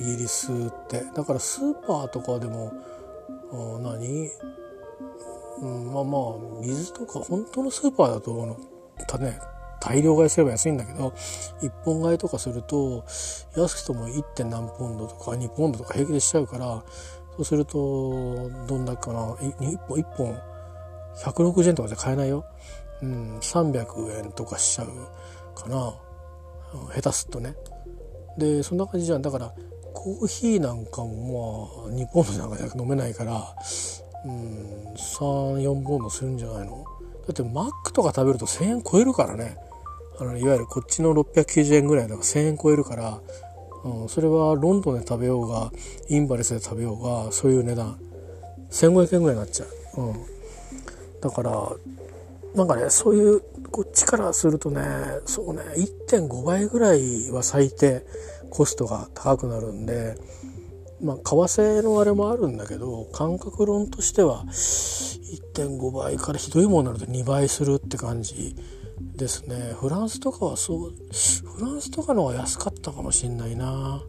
[0.00, 1.04] イギリスって。
[1.14, 2.72] だからスーパーとかでも
[3.80, 4.30] 何、
[5.60, 8.56] うん、まあまあ水とか本当のスーパーだとあの
[9.06, 9.38] たね
[9.80, 11.12] 大量買いすれば安いんだけど
[11.62, 13.04] 1本買いとかすると
[13.56, 14.22] 安くとも 1.
[14.22, 16.82] 点何ポンドとか2ポンドとか平気でしちゃうから
[17.36, 20.38] そうするとどんだけかな 1, 本1本
[21.16, 22.44] 160円とかじゃ買えないよ、
[23.02, 24.88] うん、300円とかしちゃう
[25.54, 25.94] かな。
[26.94, 27.54] 下手すっとね。
[28.36, 29.22] でそんな感じじゃん。
[29.22, 29.52] だから
[29.94, 33.54] コーヒーなんかもまあ2ポンドなんかじゃ飲めないから、
[34.24, 36.84] うん、34ポンドするんじゃないの？
[37.26, 39.56] だってマックとか食べると1,000円超えるからね。
[40.20, 43.20] あのいわゆるこっちの690円ぐらいだから1,000円超えるから、
[43.84, 45.70] うん、それはロンドンで食べようが
[46.08, 47.98] インバレスで食べようがそういう値段。
[48.70, 50.14] 1,500円ぐらいになっちゃう、うん、
[51.22, 51.70] だから
[52.58, 53.40] なんかねそういう
[53.70, 54.82] こっちからするとね
[55.26, 55.62] そうね
[56.08, 58.04] 1.5倍ぐらいは最低
[58.50, 60.16] コストが高くなるんで
[61.00, 68.56] まあ為替のあれもあるんだけど感覚論としては1.5倍からひどいものになると2倍するって感じ
[69.14, 69.74] ですね。
[69.80, 74.02] フランスとかはそうフランスとかの方が安かったかもしんないな、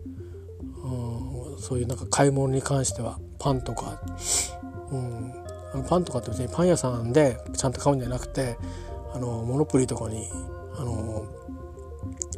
[0.84, 4.02] うん、そういうなんか買い物に関してはパンとか、
[4.92, 5.34] うん、
[5.74, 8.58] あのパンとかって別にパン屋さんでちゃんと買うんじゃなくて
[9.14, 10.28] あのモノプリとかに
[10.78, 11.26] あの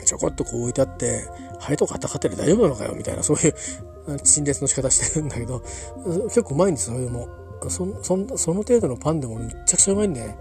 [0.06, 1.26] ちょこっとこう置いてあって
[1.60, 5.62] ハエとかあったかってて大丈夫なのかよみたいなそういう陳列の仕方してるんだけど
[6.26, 7.41] 結構うまいんですそれでも。
[7.70, 10.36] そそその程度のパンでもめちゃくちゃうまいんで、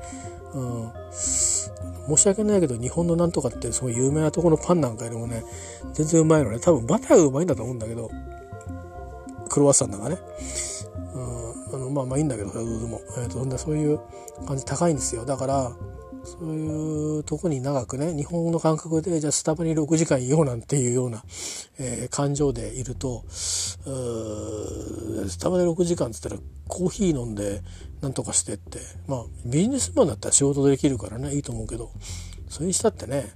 [0.55, 5.45] うん、申し訳ないけど日本のなんとかってすごい有名なところのパンなんかよりもね
[5.93, 6.61] 全然うまいのね。
[6.61, 8.11] 多分バターがうまいんだと思うんだけど
[9.51, 10.17] クロワッサンなんかね、
[11.73, 14.01] あのまあまあいいんだけどどうでも、えーと、とそういう
[14.47, 15.25] 感じ高いんですよ。
[15.25, 15.73] だから
[16.25, 21.23] そういうとこに長くね日本の感覚でじゃあスタバに6時間いようなんていうような、
[21.79, 23.79] えー、感情でいるとス
[25.41, 26.37] タバで6時間っつったら
[26.69, 27.63] コーヒー飲んで
[28.03, 31.91] なんとかしてってまあビジネスマンだったら仕事できるからねいいと思うけど
[32.49, 33.33] それにしたってね、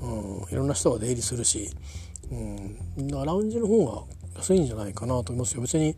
[0.00, 1.70] うん、いろんな人が出入りするし、
[2.32, 4.02] うん、ラウンジの方が
[4.36, 5.62] 安いんじゃないかなと思いますよ。
[5.62, 5.94] 別に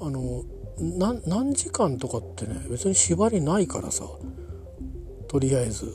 [0.00, 0.44] あの
[0.78, 4.04] 何時間とかってね別に縛りないからさ。
[5.28, 5.92] とりあえず。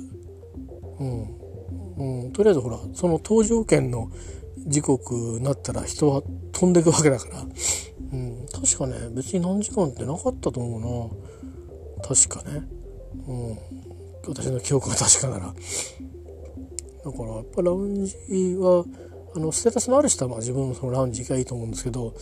[0.99, 4.11] うん、うん、とりあえずほらその搭乗券の
[4.67, 7.45] 時刻になったら人は飛んでくわけだから、う
[8.17, 12.05] ん、確かね別に何時間ってなかったと思うな。
[12.05, 12.67] 確かね、
[13.27, 13.57] うん、
[14.27, 15.47] 私の記憶が確かなら。
[15.47, 18.15] だからやっぱラウンジ
[18.57, 18.83] は
[19.35, 22.13] あのステータスのある人はまあ自分のそのラウンジがいいと思うんですけど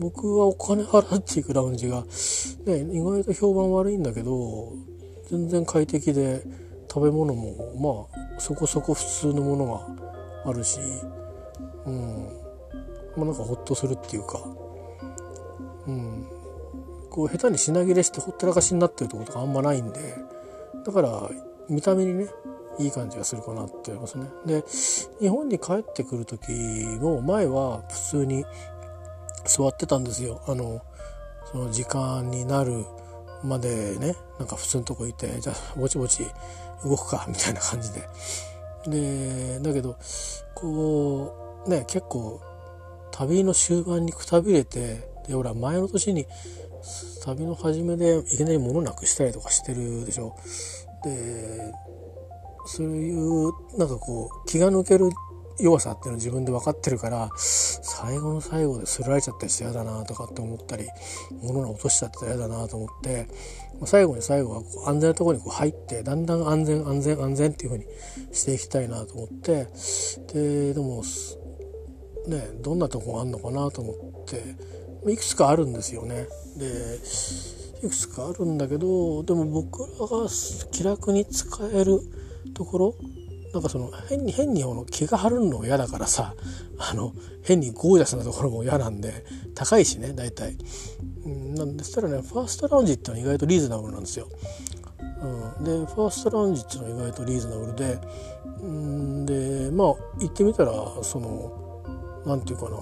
[0.00, 2.04] 僕はお金払っていくラウンジが、
[2.64, 4.72] ね、意外と評判悪いんだけど
[5.30, 6.42] 全然快適で
[6.92, 9.66] 食べ物もまあそこそこ普通のもの
[10.44, 10.80] があるし、
[11.84, 12.28] うん、
[13.16, 14.42] まあなんかほっとするっていうか、
[15.86, 16.26] うん、
[17.10, 20.16] こう下手に品切れしてほったらかしになってるってことがあんまないんで
[20.86, 21.30] だから
[21.68, 22.26] 見た目にね
[22.78, 24.26] いい感じがするかなって思いますね。
[24.46, 24.64] で
[25.20, 26.50] 日本に帰ってくる時
[27.00, 28.46] も前は普通に
[29.44, 30.42] 座ってたんですよ。
[30.46, 30.82] あの
[31.50, 32.84] その時間になる
[33.42, 36.26] までねなんか普通のとこいてじゃあぼちぼち
[36.84, 38.08] 動くか みたいな感じで。
[38.86, 39.96] でだけど
[40.54, 42.40] こうね結構
[43.10, 46.26] 旅の終盤にくたびれてでほら前の年に
[47.22, 50.34] 旅の初めでいきなり物なくしたりとかしてるでしょ。
[51.04, 51.72] で
[52.66, 55.10] そういうなんかこう気が抜ける
[55.60, 60.88] 弱さっていうの自分で分かってるから最後の最後ですられちゃったりして嫌だなとかって思ったり
[61.42, 63.28] 物が落としちゃったら嫌だなと思って
[63.84, 67.90] 最後に最後はこう安全なところにこう入ってだんだん安全安全安全っていう風に
[68.32, 69.68] していきたいなと思って
[70.32, 71.02] ででも
[72.26, 74.42] ねどんなとこがあるのかなと思って
[75.10, 76.26] いくつかあるんですよね。
[76.56, 76.98] で
[77.82, 80.28] いくつかあるんだけどでも僕らが
[80.70, 82.00] 気楽に使える
[82.52, 82.94] ところ
[83.52, 86.34] なんかその変に変にの気が張るの嫌だからさ
[86.78, 90.56] あの変にゴージャスなところも嫌なんで高いしね大体、
[91.24, 94.28] うん、なんでしたらねファーストラウンジってのは意外とリーズナブルなんですよ、
[95.22, 97.98] うん、でファーストラウンジっていうのは意外とリーズナブルで
[98.62, 99.86] うんでまあ
[100.20, 102.78] 行ってみたらその何て言うかな。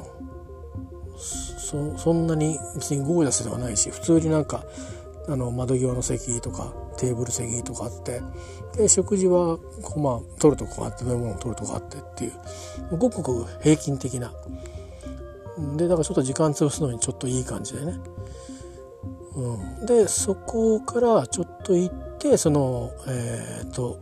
[1.19, 4.65] そそんなに別にゴージャスではないし普通になんか
[5.29, 8.23] あの窓際の席とかテーブル席とかあって
[8.77, 14.33] で食事はこう、まあ、取るとこがあって飲み物を取るとこがあってっていうごくごく平均的な。
[15.77, 17.99] でだからちょっと時間潰すのにちょっといい感じでね、
[19.35, 23.99] うん、でそこからちょっと行ってそのえっ、と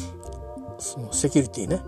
[0.78, 1.82] そのセキュリティね、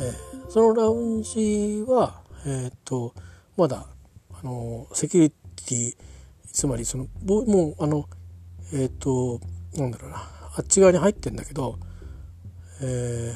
[0.00, 3.14] えー、そのラウンジはえっ、と
[3.56, 3.86] まだ
[4.30, 5.96] あのセキュリティ
[6.52, 8.06] つまりそのもうあの
[8.74, 9.40] えっ、と
[9.74, 10.37] なんだろうな。
[10.58, 11.78] あっち側に入ってんだけど
[12.82, 13.32] え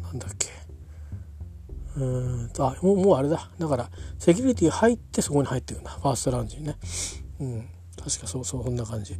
[0.00, 0.48] ー、なんだっけ。
[1.96, 3.50] うんあもうもうあれだ。
[3.58, 5.90] だからセキュリティ入ってそこに入ってるんだ。
[5.90, 6.76] ファーストラウンジにね。
[7.40, 7.68] うん。
[7.96, 9.14] 確かそうそうそんな感じ。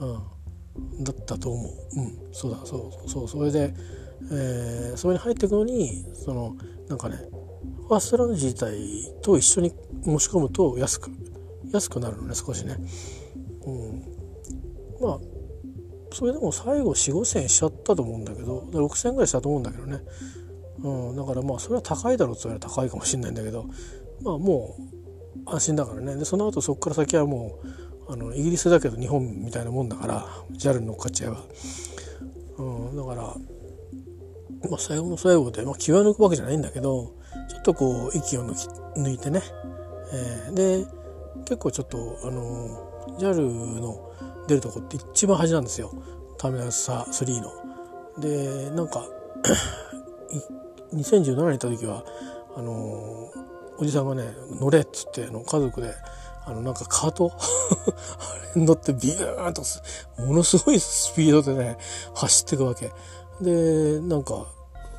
[0.00, 1.04] うん。
[1.04, 2.00] だったと思う。
[2.00, 2.18] うん。
[2.32, 2.58] そうだ。
[2.64, 3.72] そうそうそれで、
[4.32, 6.56] えー、それに入っていくのにその
[6.88, 9.72] なんかねファーストラウンジ自体と一緒に
[10.04, 11.10] 申し込むと安く
[11.72, 12.76] 安くなるのね少しね。
[13.64, 14.04] うん、
[15.00, 15.35] まあ
[16.16, 20.00] それでも最後4 5千しちゃったと思うんだけど6千ぐらいしたと思うんだけどね、
[20.82, 23.66] うん、だからまあそれは高いだろうって言われたら高いかもしれないんだけど
[24.22, 24.76] まあも
[25.44, 26.16] う安心だからね。
[26.16, 27.60] でその後そこから先はも
[28.08, 31.44] うあのイギリスだけど日本みたいなもんだから JAL に乗っかっちゃえば、
[32.64, 37.12] うん、だから、まあ、最後の最後で、まあ、気は抜くわけじゃないんだけど
[37.50, 39.42] ちょっとこう息を抜き抜いてね、
[40.14, 40.86] えー、で
[41.44, 44.15] 結構ちょっとあの JAL の
[44.46, 45.92] 出るとこって一番端なんですよ。
[46.38, 47.52] ターミナル3の。
[48.18, 49.06] でなんか
[50.94, 52.04] 2017年行った時は
[52.56, 53.30] あの
[53.78, 55.94] おじさんがね乗れっつっての家族で
[56.46, 59.62] あのなんかカート あれに乗ってビューンと
[60.18, 61.76] ものすごいスピードでね
[62.14, 62.92] 走っていくわけ。
[63.40, 64.46] でなんか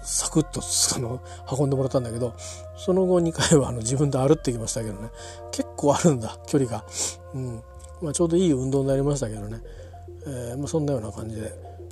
[0.03, 0.61] サクッと
[0.95, 1.19] あの
[1.51, 2.33] 運んでもらったんだけど
[2.77, 5.09] その後2回はあの自分で歩ってきましたけどね。
[5.51, 6.85] 結構あるんだ距離が、
[7.33, 7.63] うん。
[8.01, 9.59] まあ、ちょうどいい運動になりましたけどね、
[10.25, 11.51] えーまあ、そんなような感じで、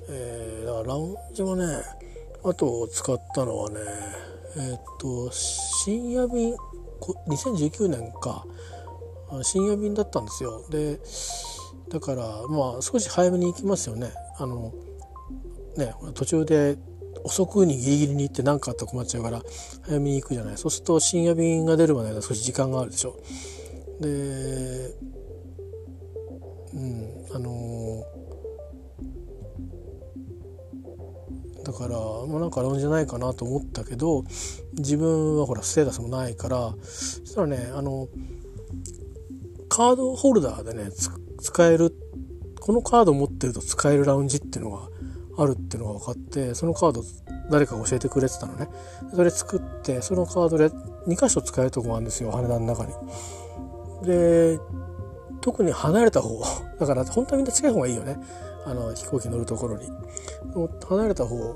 [0.09, 1.65] えー、だからラウンジもね
[2.43, 3.79] あと使ったのはね
[4.57, 6.55] えー、っと深夜便
[7.27, 8.45] 2019年か。
[9.43, 10.63] 深夜便だったんですよ。
[10.69, 10.99] で
[11.89, 14.11] だからまあ少し早めに行きますよね。
[14.37, 14.73] あの
[15.75, 16.77] ね途中で
[17.23, 19.41] 遅くにギリギリに行って何かあったら困っちゃうから
[19.81, 20.57] 早めに行くじゃない。
[20.57, 23.19] そうすると深夜便が出るまでは少し時間があるでしょ。
[23.99, 24.93] で
[26.75, 31.97] うんあのー、だから
[32.27, 34.23] まあなんかあるんじゃないかなと思ったけど
[34.73, 38.09] 自分はほらステータスもないからそしたらねあの
[39.69, 40.89] カードホルダーでね
[41.39, 41.93] 使える
[42.59, 44.89] このカード持ってると使えるラウンジっていうのが
[45.37, 47.03] あるっていうのが分かってそのカード
[47.49, 48.67] 誰かが教えてくれてたのね。
[49.13, 52.93] それ作ってそのカードで2箇所使えるとこがあるんですよ羽田の中に。
[54.03, 54.59] で
[55.45, 56.41] 特に離れた方
[56.79, 58.19] だから本当はみんな近い方がいいよね。
[58.65, 59.91] あの飛行機乗るところに。
[60.87, 61.55] 離れた方、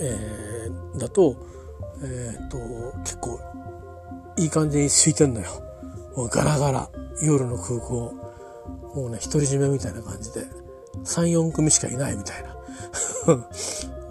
[0.00, 1.36] えー、だと
[2.02, 2.58] えー、っと
[3.04, 3.38] 結構
[4.36, 5.46] いい感じに空いてんのよ。
[6.16, 6.90] もうガラガラ。
[7.22, 8.12] 夜の空港。
[8.92, 10.44] もうね独り占めみたいな感じで。
[11.04, 12.56] 34組しかいないみたいな。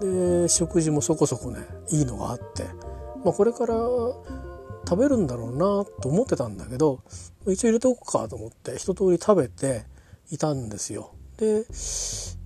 [0.00, 1.58] で食事もそこそこね
[1.90, 2.64] いいのがあって、
[3.24, 3.74] まあ、これから
[4.88, 7.00] 食べるんだろうなと思ってたんだけど
[7.46, 9.84] 一応入れておくかと思って一通り食べて
[10.30, 11.12] いたんですよ。
[11.38, 11.64] で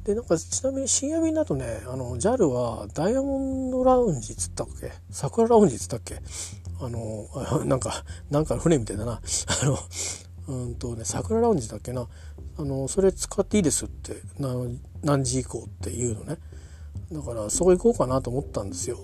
[0.04, 4.90] でなんかちなみに深夜便だとねあの JAL はダイヤモンドラウンジっつったっけ？
[5.10, 6.20] 桜ラウンジっつったっけ？
[6.80, 7.28] あの
[7.66, 9.20] なんかなんか船みたいだな。
[9.62, 9.78] あの
[10.48, 12.08] うんとね桜ラウンジだっけな？
[12.56, 14.16] あのそれ使っていいですって
[15.02, 16.38] 何時以降っていうのね。
[17.12, 18.98] だからそこ行こうかなと思ったんですよ。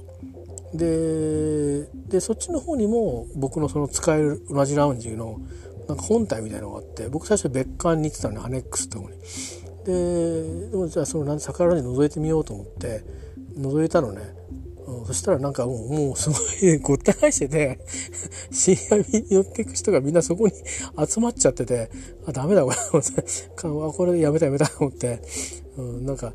[0.75, 5.41] ででそっちの方にも僕のその使える同じラウンジの
[5.89, 9.17] なんか本体みたいなのがあって僕最初別館に行ってたのねアネックスって方に。
[9.85, 13.05] ででもじゃあその桜ラウンジ覗いてみようと思って
[13.57, 14.21] 覗いたのね、
[15.07, 16.37] そしたらなんかもう、もうすご
[16.67, 17.81] い ごった返してて、
[18.53, 20.53] 深夜に寄っていく人がみんなそこに
[21.09, 21.91] 集まっちゃってて、
[22.27, 22.77] あ、ダメだ、これ。
[23.93, 25.21] これやめたやめたと思って、
[25.77, 26.35] うん、なんか、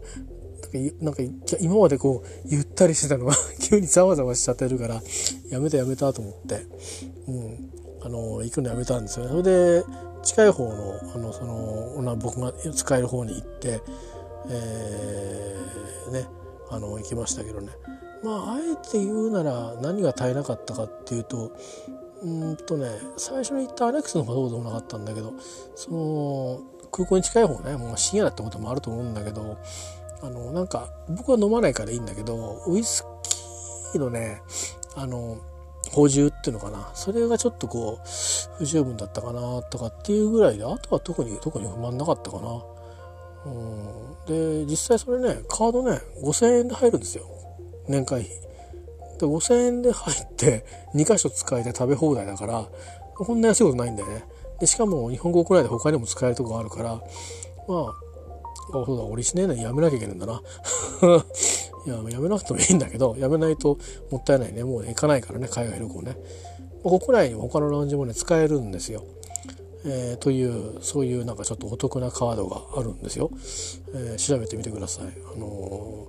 [1.02, 1.22] なんか
[1.60, 5.02] 今までこうゆったりしてたのが 急にざわざわしちゃってるから
[5.50, 6.66] やめたやめたと思って、
[7.28, 9.32] うん、あの行くのやめたんですよね。
[9.32, 9.84] それで
[10.24, 13.82] 近い方のあのその僕が使える方に行って、
[14.50, 16.28] えー、ね
[16.70, 17.70] あの行きましたけどね。
[18.24, 21.52] まああえて言うなら何が足りなかったかっていうと
[22.24, 25.34] うんとね最初に言ったアレックスの方がそうでもなかったんだけど
[25.76, 26.62] その
[26.92, 29.58] 空港に近い方ねもう深夜だってこともあると思うんだけど
[30.22, 33.06] あのなんか僕は飲まないからいいんだけどウイス
[33.92, 34.42] キーのね
[34.96, 35.38] あの
[35.92, 38.08] 補充っていうのかなそれがちょっとこう
[38.58, 42.64] 不十分だったかなとかっていうぐらいであとは特に特に不満なかったかな。
[43.44, 47.26] うん、で実際それねカードね5,000円で入るんですよ
[47.88, 48.52] 年会費。
[49.22, 50.66] で、5000円で入って
[50.96, 52.68] 2箇所使えて食べ放題だから、
[53.16, 54.26] こんな安いことないんだよね。
[54.60, 56.96] で、しかも日本国内で他にも使えるとこがあるから、
[57.68, 57.94] まあ、
[58.80, 60.42] あ、そうだ、俺1年内やめなきゃいけないんだな。
[61.86, 63.78] いや、やめなくてもいいんだけど、やめないと
[64.12, 64.64] もったいないね。
[64.64, 66.18] もう、行かないからね、海外旅行ね。
[66.84, 69.04] 国内に他のラウンジもね、使えるんですよ。
[69.84, 73.32] えー、というそういうなんかちょっとお得なカードがあるんですよ、
[73.94, 76.08] えー、調べてみてください、あの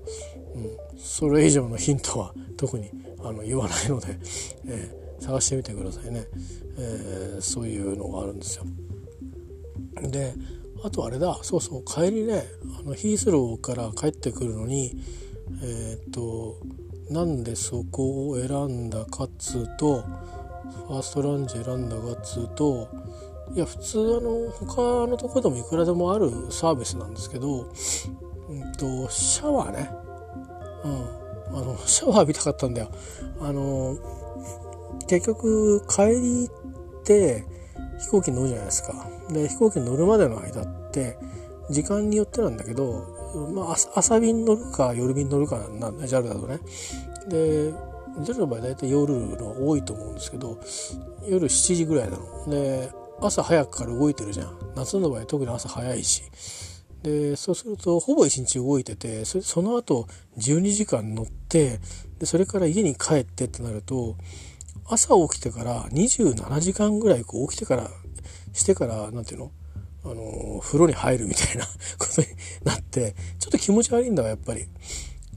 [0.54, 2.90] ー、うん、それ以上のヒントは特に
[3.24, 4.18] あの言わないので、
[4.66, 4.90] え
[5.20, 6.26] 探してみてくださいね、
[6.78, 8.64] えそういうのがあるんですよ
[10.02, 10.34] で
[10.84, 12.44] あとあれだそうそう帰りね
[12.80, 14.92] あのヒースローから帰ってくるのに
[15.62, 16.56] えっと
[17.10, 20.02] なんでそこを選んだかっつうと
[20.88, 22.88] ファーストランジ選んだかっつうと
[23.54, 27.70] いや普通あの他のとこでもいくらでもあるサービスなんですけど、
[28.48, 29.90] うんと、シャワーね、
[30.84, 32.90] うん、あのシャワー浴びたかったんだよ。
[33.40, 33.98] あの
[35.06, 37.44] 結局帰りって
[38.00, 39.06] 飛行機乗るじゃないですか。
[39.32, 41.16] で飛行機乗るまでの間って
[41.70, 43.06] 時間によってなんだけど、
[43.54, 46.58] まあ、朝便乗るか夜便乗るかなんだ JAL だとね。
[47.28, 47.72] で
[48.20, 50.58] JAL の場合大体夜の多いと思うんですけど
[51.26, 52.50] 夜7時ぐらいなの。
[52.50, 56.22] で朝早くから動いてるじゃん夏の場合特に朝早いし
[57.02, 60.06] でそうするとほぼ一日動いててそその後
[60.38, 61.78] 12時間乗って
[62.18, 64.16] でそれから家に帰ってってなると
[64.86, 67.90] 朝起きてから27時間ぐらいこう起きてから
[68.52, 69.52] してから何ていうの？
[70.04, 71.64] あの風呂に入るみたいな
[71.96, 72.26] ことに
[72.64, 74.66] なってちょっと気持ち悪いんだわやっぱり。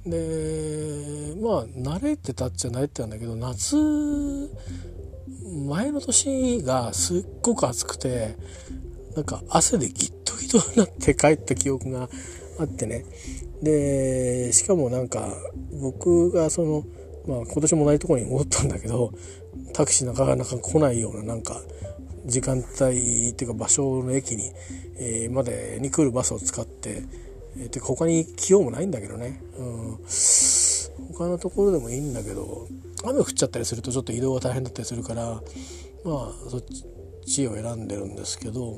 [0.07, 3.75] でまあ慣れてたっちゃ慣れてたんだけど夏
[5.67, 8.35] 前の年がすっごく暑くて
[9.15, 12.09] なんか汗でギットギトになって帰った記憶が
[12.59, 13.05] あってね
[13.63, 15.35] でしかもなんか
[15.81, 16.83] 僕がその
[17.27, 19.11] まあ今年も同じとこに戻ったんだけど
[19.73, 21.61] タクシーなかなか来ないようななんか
[22.25, 24.51] 時間帯っていうか場所の駅に、
[24.97, 27.03] えー、までに来るバスを使って、
[27.57, 29.99] えー、てか他に来ようもないんだけどね、うん、
[31.13, 32.67] 他のところでもいいんだけど
[33.03, 35.41] 雨降っちゃったりするとちょっと移動が大変だったりするからまあ
[36.49, 36.63] そっ
[37.25, 38.77] ちを選んでるんですけど、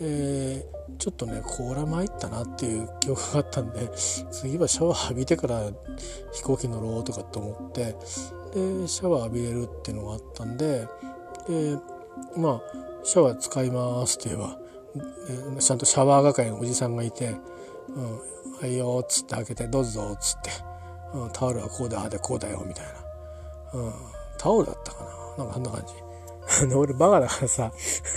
[0.00, 5.70] えー、ちょっとねこれは参ったなっていう記憶があったんで次はシャワー浴びてから
[6.32, 7.96] 飛行機乗ろうとかと思って
[8.54, 10.86] でシャワー浴びれるっていうのがあったんで
[11.48, 11.76] で
[12.36, 12.62] まあ
[13.04, 14.58] シャワー使いますって言えば、
[15.60, 17.36] ちゃんとシャワー係のおじさんがいて
[17.94, 18.18] 「うん、
[18.60, 20.50] はいよ」っつって開けて「どうぞ」っつって、
[21.14, 22.86] うん「タオルはこうだあでこうだよ」みたい
[23.72, 23.92] な、うん、
[24.38, 25.04] タオルだったか
[25.38, 25.44] な？
[25.44, 26.66] なんかあんな感じ。
[26.68, 28.12] で俺バカだからさす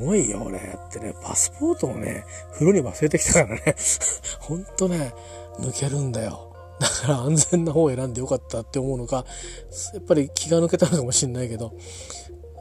[0.00, 3.76] ごいよ俺ってねパスポートをね風呂に忘れてきたからね。
[4.40, 5.14] ほんとね
[5.58, 6.50] 抜けるんだよ。
[6.80, 9.24] だから安全な方を選んでよかったって思うのか
[9.94, 11.72] やっぱり気が抜けたのかもしんないけど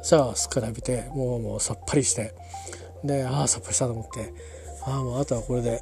[0.03, 2.33] シャワーすっから浴びてもうもうさっぱりして。
[3.03, 4.33] でああさっぱりしたと思って。
[4.85, 5.79] ああもうあとはこれで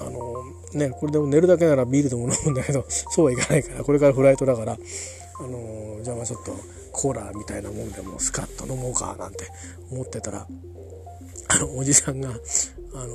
[0.00, 6.52] あのねこれでも寝るだけならビールでも飲むんだけど そうはいかないからこれからフライトだからあのじゃあまあちょっと
[6.92, 9.44] コーラみたいなもんでもスカッと飲もうかなんて
[9.90, 10.46] 思ってたら
[11.48, 12.30] あのおじさんが
[12.94, 13.14] あの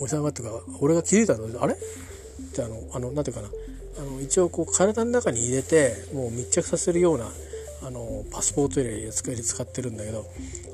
[0.00, 1.74] おじさんがっていうか俺が気づいたのあれ？
[1.74, 1.76] っ
[2.52, 3.48] てあのあのなんていうかな。
[3.98, 7.28] あの一応こう体の中に入れてもう密着させるような
[7.82, 10.26] あのパスポート入れ使いで使ってるんだけど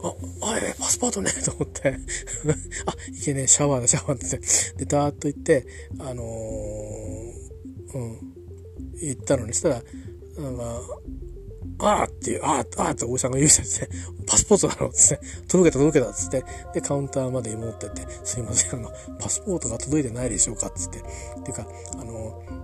[0.02, 0.14] あ
[0.52, 1.96] あえパスポートね と思って。
[2.86, 4.38] あいけねえシャワーだシャワーって。
[4.78, 5.66] でダーッと行って
[5.98, 8.34] あのー、うん。
[8.96, 9.82] 行ったのにしたら
[10.38, 10.64] なんか
[11.78, 14.26] あっていう、あー、あっておじさんが言うじゃん。
[14.26, 20.98] パスポートだろっつって、届けた届けたっつって、で、カウンターまで持ってって、すいません、あの、パスポートが届いてないでしょうかっつって。
[20.98, 21.02] っ
[21.42, 22.63] ていうか、あの、あの、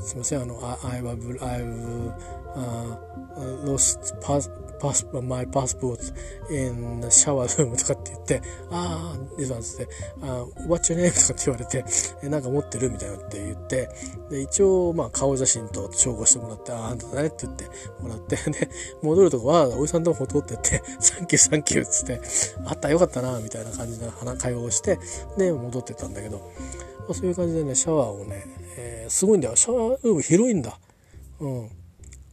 [0.00, 6.00] すいません、あの、I, I have, I've uh, lost pass, pass, my passport
[6.50, 9.88] in the shower room とかって言って、ああ、で、なんつって、
[10.22, 11.12] あ What's your name?
[11.12, 11.84] とかって言われて、
[12.22, 13.88] え、なんか持ってるみたいなって言って、
[14.30, 17.64] で、一応、まあ、顔写真と照合してもらって、ああ、あんただねって言って
[18.00, 18.68] もらって、で、
[19.02, 22.20] 戻るとこは、おじさんとも通ってって、サンキューサンキューっつって、
[22.66, 24.98] あった、よかったな、みたいな感じの会話をして、
[25.36, 26.44] で、戻ってたんだけど、ま
[27.10, 29.56] あ、そういう感じでね、シャワーをね、えー、すごいんだよ。
[29.56, 30.78] シャワールーム広いんだ。
[31.40, 31.68] うん。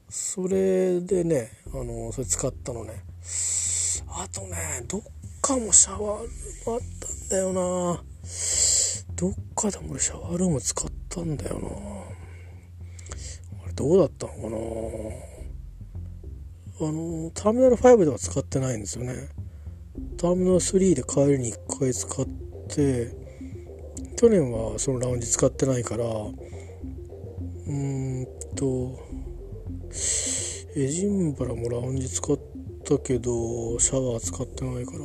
[0.10, 3.04] それでね、あの、それ使ったのね。
[4.08, 5.02] あとね、どっ
[5.42, 6.32] かもシャワールー
[6.70, 8.04] ムあったんだよな。
[9.16, 11.68] どっかでも俺シャワールーム使ったんだよな。
[13.64, 14.48] あれどうだったのかな
[16.88, 19.28] あの、ターミナル5では使ってないんですよね。
[20.18, 22.26] ターミナル3で帰りに1回使っ
[22.70, 23.27] て、
[24.18, 29.00] 去年はそのラウンジ使ってないから、うーんと、
[30.76, 32.38] エジンバラもラウンジ使っ
[32.84, 35.00] たけどシャワー使ってないから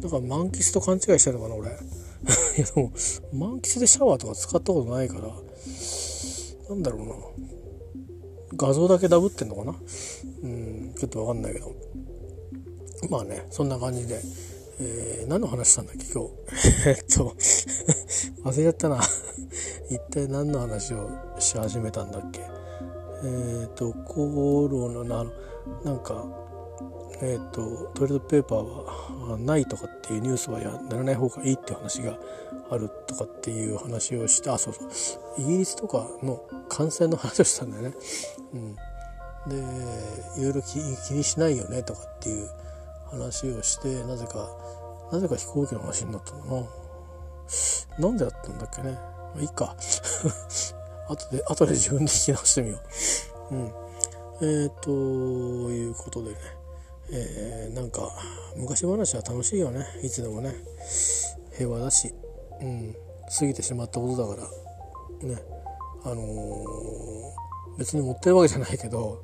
[0.00, 1.70] だから満喫と勘違いしてるのかな俺。
[2.56, 2.92] いやでも
[3.32, 5.28] 満喫でシャワーとか使ったことないから
[6.70, 7.14] なんだろうな。
[8.56, 9.76] 画像だけダブってんのかな？
[10.42, 11.72] うんちょっとわかんないけど。
[13.10, 14.20] まあねそんな感じで、
[14.80, 16.88] えー、何の話したんだっけ今日？
[16.88, 17.36] えっと
[18.42, 19.00] 忘れちゃったな
[19.90, 21.08] 一体何の話を
[21.38, 22.40] し始めたんだっけ？
[22.40, 25.30] えっ、ー、とコロナの
[25.84, 26.24] なんか
[27.22, 32.18] えっ、ー、とトイレットペーパーはないとかっていうニュースはやらない方がいいって話が
[32.70, 37.94] あるとかっていう話をしてあそうそうイギリスとかの感染の話をしたんだよね。
[38.52, 38.74] うん、
[40.34, 40.78] でいろいろ気
[41.14, 42.48] にしないよねとかっていう
[43.10, 44.48] 話をしてなぜか
[45.12, 46.83] なぜか飛行機の話になったのかな。
[47.98, 48.92] なんでだったんだっけね。
[48.92, 49.76] まあ、いいか。
[51.08, 52.78] 後で、後で自分で聞き直してみよ
[53.50, 53.54] う。
[53.54, 53.72] うん。
[54.40, 56.36] えー、ということでね、
[57.10, 58.10] えー、なんか、
[58.56, 59.86] 昔話は楽しいよね。
[60.02, 60.54] いつでもね。
[61.56, 62.12] 平和だし、
[62.60, 62.96] うん。
[63.38, 64.50] 過ぎてしまったことだか
[65.22, 65.42] ら、ね。
[66.04, 69.22] あのー、別に持ってるわけじゃないけど、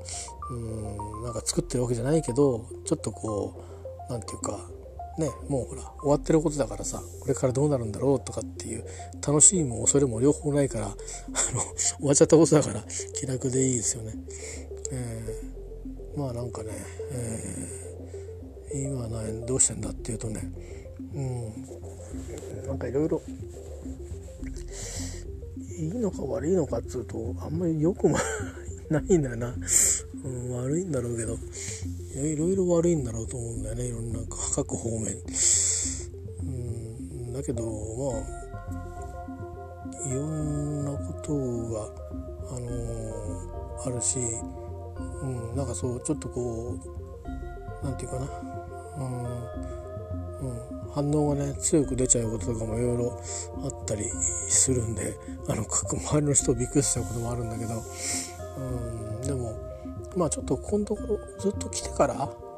[0.50, 3.54] うん、なんか作ってるわけじゃないけど、ちょっとこ
[4.08, 4.58] う、なんていうか、
[5.18, 8.84] ねもうほら終わってることだからさこれからどうなるんだろうとかっていう
[9.26, 12.84] 楽しみも恐れも両方ないからあの終わっちゃったことだから
[13.14, 14.14] 気楽でいいですよね。
[14.92, 16.70] えー、まあなんかね、
[17.12, 17.90] え
[18.74, 19.08] 今は
[19.46, 20.50] どうしてんだっていうとね
[21.14, 23.22] うんなんかいろいろ
[25.78, 28.16] いいのか悪いのかっつうとあんまりよくも
[28.90, 29.54] ないんだよな、
[30.24, 31.34] うん、悪いんだろうけど。
[31.34, 33.86] いやいろいろ悪いんだろうと思うんだよね。
[33.86, 34.18] いろんな
[34.54, 35.14] 各方面。
[36.42, 38.18] うんだけどま
[39.88, 41.88] あいろんなことが
[42.56, 44.18] あのー、あるし、
[45.22, 48.28] うん、なんかそうちょっとこう何て言うかな。
[48.98, 49.22] うん、
[50.40, 53.22] うん反応がね強く出ちゃうこととかもいろいろ
[53.62, 54.02] あったり
[54.48, 55.16] するんで
[55.48, 57.74] あの周りの人をびっくりしちゃうこともあるんだけど。
[58.58, 58.60] う
[59.18, 59.69] んでも
[60.16, 62.14] まあちょっとここのところずっと来てから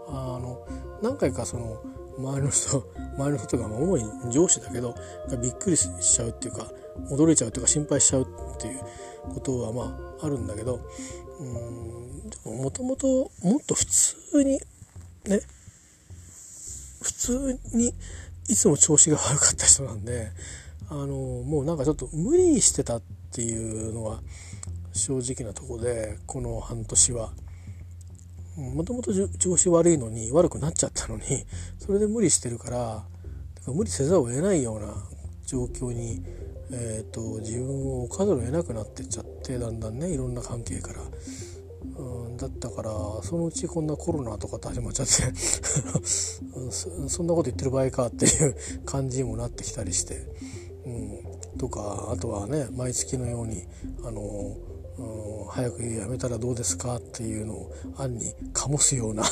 [0.08, 0.66] あの
[1.02, 1.82] 何回かその
[2.18, 2.84] 周りの人
[3.16, 4.94] 周りの人とか主に上司だけど
[5.40, 6.70] びっくりしちゃうっていうか
[7.10, 8.26] 驚いちゃうっていうか心配しちゃうっ
[8.58, 8.80] ていう
[9.34, 10.80] ことはまああるんだけど
[11.40, 14.60] うんでももともともっと普通に
[15.26, 15.40] ね
[17.00, 17.92] 普通に
[18.48, 20.30] いつも調子が悪かった人なんで
[20.88, 24.20] あのもうなんかちょっと無理してたっていうのが
[24.92, 27.32] 正直なとこでこの半年は。
[28.56, 31.22] もともと調子悪いのに悪くなっちゃったのに
[31.78, 33.02] それで無理してるから
[33.66, 34.94] 無理せざるを得ないような
[35.46, 36.22] 状況に、
[36.70, 41.00] えーと、自分を置かざるを得なくなってっちゃってだんだんねいろんな関係から。
[41.94, 42.90] うん、だったから
[43.22, 45.12] そのうちこんなコロナとかって始まっちゃって
[47.08, 50.26] そんなこと言ってる場合かっていう感じにもなってきたりして、
[50.86, 53.64] うん、とかあとはね毎月のように
[54.04, 54.56] あのうん、
[55.50, 59.26] 早くやめたらどうですかっていうのを暗に醸すような あ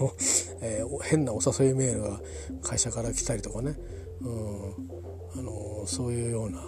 [0.00, 0.12] の、
[0.60, 2.20] えー、変なお誘いメールが
[2.62, 3.78] 会社から来たりとかね、
[4.22, 4.74] うん、
[5.36, 6.62] あのそういうような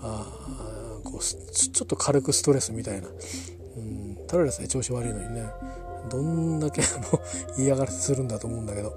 [0.00, 3.08] あこうちょっと軽くストレスみたいな、
[3.76, 5.46] うん、ただでさえ調子悪いのにね
[6.10, 7.20] どんだけあの
[7.56, 8.92] 嫌がらせするんだと思うんだけど。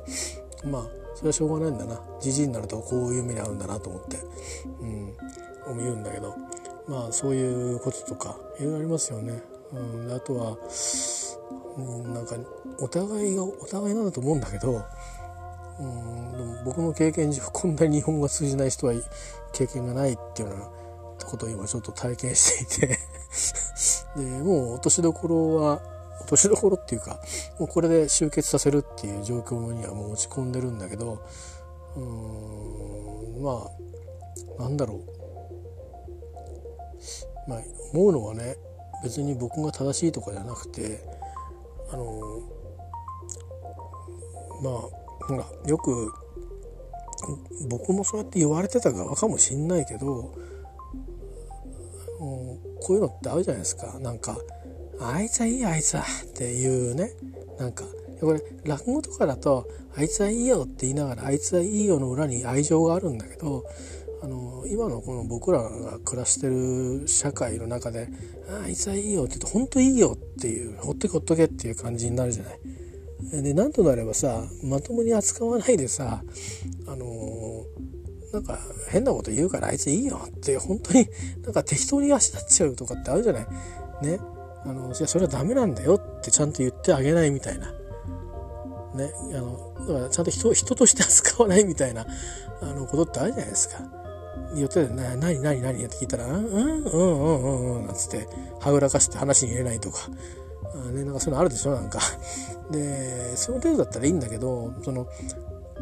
[0.66, 2.00] まあそれはしょうがないんだな。
[2.20, 4.18] じじいになるとこういう目に遭うんだなと思って、
[4.82, 6.36] うん、言うんだけど。
[6.88, 9.42] まあそういうこととかいろいろありますよね。
[9.74, 10.58] うん、あとは、
[11.78, 12.36] うん、なんか
[12.80, 14.84] お互いがお互いなんだと思うんだけど、
[15.80, 18.94] うん、僕の経験上こんなに日本が通じない人は
[19.54, 23.00] 経験がないっていうようなことを今ちょっと体験していて。
[24.16, 25.82] でもう落としどころは
[26.22, 27.20] 落としどころっていうか
[27.60, 31.22] もうこれで集結させるっていう状況にはもう落ち込んでるんだけど
[31.96, 33.70] うんま
[34.58, 35.17] あなんだろう。
[37.48, 37.60] まあ、
[37.94, 38.58] 思うのはね
[39.04, 41.00] 別に僕が正しいとかじゃなくて
[41.92, 42.42] あの
[44.62, 44.74] まあ
[45.26, 46.12] ほらよく
[47.70, 50.34] 僕もそうやって言われてた側かもしんないけど
[52.82, 54.00] こういうのってあるじゃないですか。
[54.00, 54.38] なんか
[55.00, 57.12] 「あいつはいいあいつは」っていうね。
[57.60, 57.86] なんか
[58.22, 63.66] これ落語とかだと「あいつはいいよ」って言いながら「あいつはいいよ」の裏に愛情があるんだけど
[64.22, 68.10] あの今のこの僕らが暮らしてる社会の中で
[68.50, 72.60] 「ああいつはいいよ」って言うと「本当いいよ」っていう「ほっとけほっとけ」っていう感じになるじゃない。
[73.42, 76.24] でなんとなればさまともに扱わないでさ
[76.86, 77.66] あの
[78.32, 78.60] なんか
[78.90, 81.08] 変なこと言うからあいついいよって本当に
[81.44, 83.48] なんか適当に足立っちゃうとかってあるじゃない。
[84.04, 84.20] ね。
[84.64, 87.72] あのいやそれはダメなんだよってちゃんと言ってあげないみたいな。
[88.96, 89.12] ね。
[89.34, 92.06] あのだからちゃんと人人として扱わないみたいな
[92.62, 93.80] あのことってあるじゃないですか。
[94.56, 98.28] 言ってたな、何何何って聞いたら、うんうんうんうんうんなんつって、
[98.60, 100.08] はぐらかして話に入れないとか、
[100.92, 102.00] ね、なんかそういうのあるでしょなんか。
[102.72, 105.08] で、その程度だったらいいんだけど、その、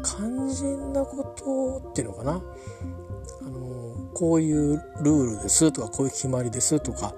[0.04, 2.32] 肝心なことっていうのかな。
[2.32, 7.14] あの、こういうルールですとか、こういう決まりですとか、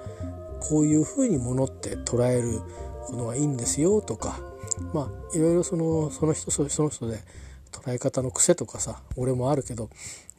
[0.61, 2.61] こういうふうにものって捉える
[3.11, 4.41] のがいいんですよとか、
[4.93, 7.19] まあ、いろいろその、その人その人で
[7.71, 9.91] 捉え方の癖とかさ、俺もあるけど、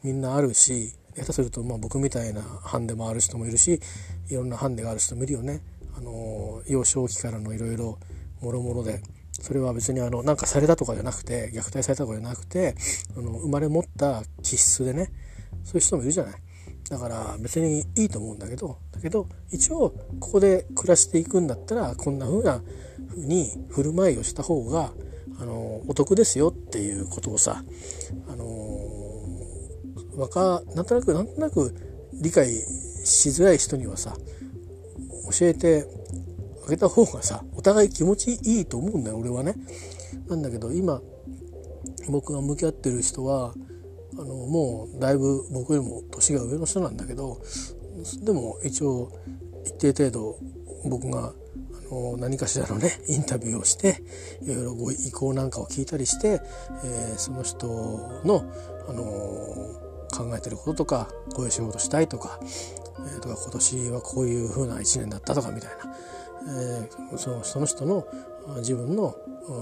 [0.04, 3.80] みんなあるし下手するとまあ僕みたいなハンデもある人もいるし
[4.30, 5.62] いろんなハンデがある人もいるよね。
[5.98, 7.98] あの幼少期からのいろいろ
[8.42, 9.02] もろもろで
[9.42, 12.76] それは別にあのなんかされたとかじゃなくて虐待されたとかじゃなくて
[13.18, 15.12] あの生まれ持った気質でね
[15.64, 16.34] そういう人もいるじゃない。
[16.90, 22.62] だから別にいいと思うんだけどだけど一応ここで暮らしていくんだったらこんな風な
[23.10, 24.92] 風に振る舞いをした方が
[25.40, 27.64] あのお得ですよっていうことをさ
[28.28, 29.00] あの
[30.76, 31.74] なんとなくなんとなく
[32.14, 34.18] 理解しづらい人にはさ
[35.40, 35.86] 教えて
[36.66, 39.56] あげた方がさお互い気持ちいいと思うんだよ俺はね。
[40.28, 41.02] なんだけど今
[42.10, 43.54] 僕が向き合ってる人は
[44.14, 47.42] あのもうだいぶ僕よりも年が上の人なんだけど
[48.24, 49.12] でも一応
[49.66, 50.38] 一定程度
[50.86, 51.34] 僕が
[52.18, 54.02] 何かしらのねインタビューをして
[54.44, 56.42] いろいろご意向なんかを聞いたりして、
[56.84, 57.68] えー、その人
[58.26, 58.44] の、
[58.88, 65.78] あのー、考えてることとかこういう仕事したいとか,、えー、とか今年はこういう風な一年だったとかみたいな、
[66.82, 68.06] えー、そのその人の
[68.58, 69.16] 自分の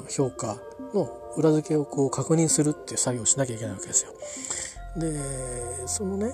[0.10, 0.58] 評価
[0.94, 4.14] の裏付けをこう確認するっていう作業をしなきゃいけないわけですよ。
[4.98, 6.34] でそのね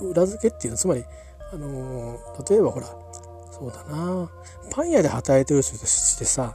[0.00, 1.04] 裏付けっていうのはつまり
[1.52, 2.18] あの
[2.48, 2.88] 例えばほら
[3.64, 4.30] そうだな。
[4.70, 6.54] パン屋で働いてる人としてさ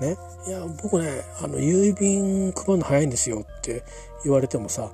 [0.00, 0.16] ね。
[0.46, 3.84] いや僕ねあの郵便配るの早いんですよって
[4.24, 4.90] 言われてもさ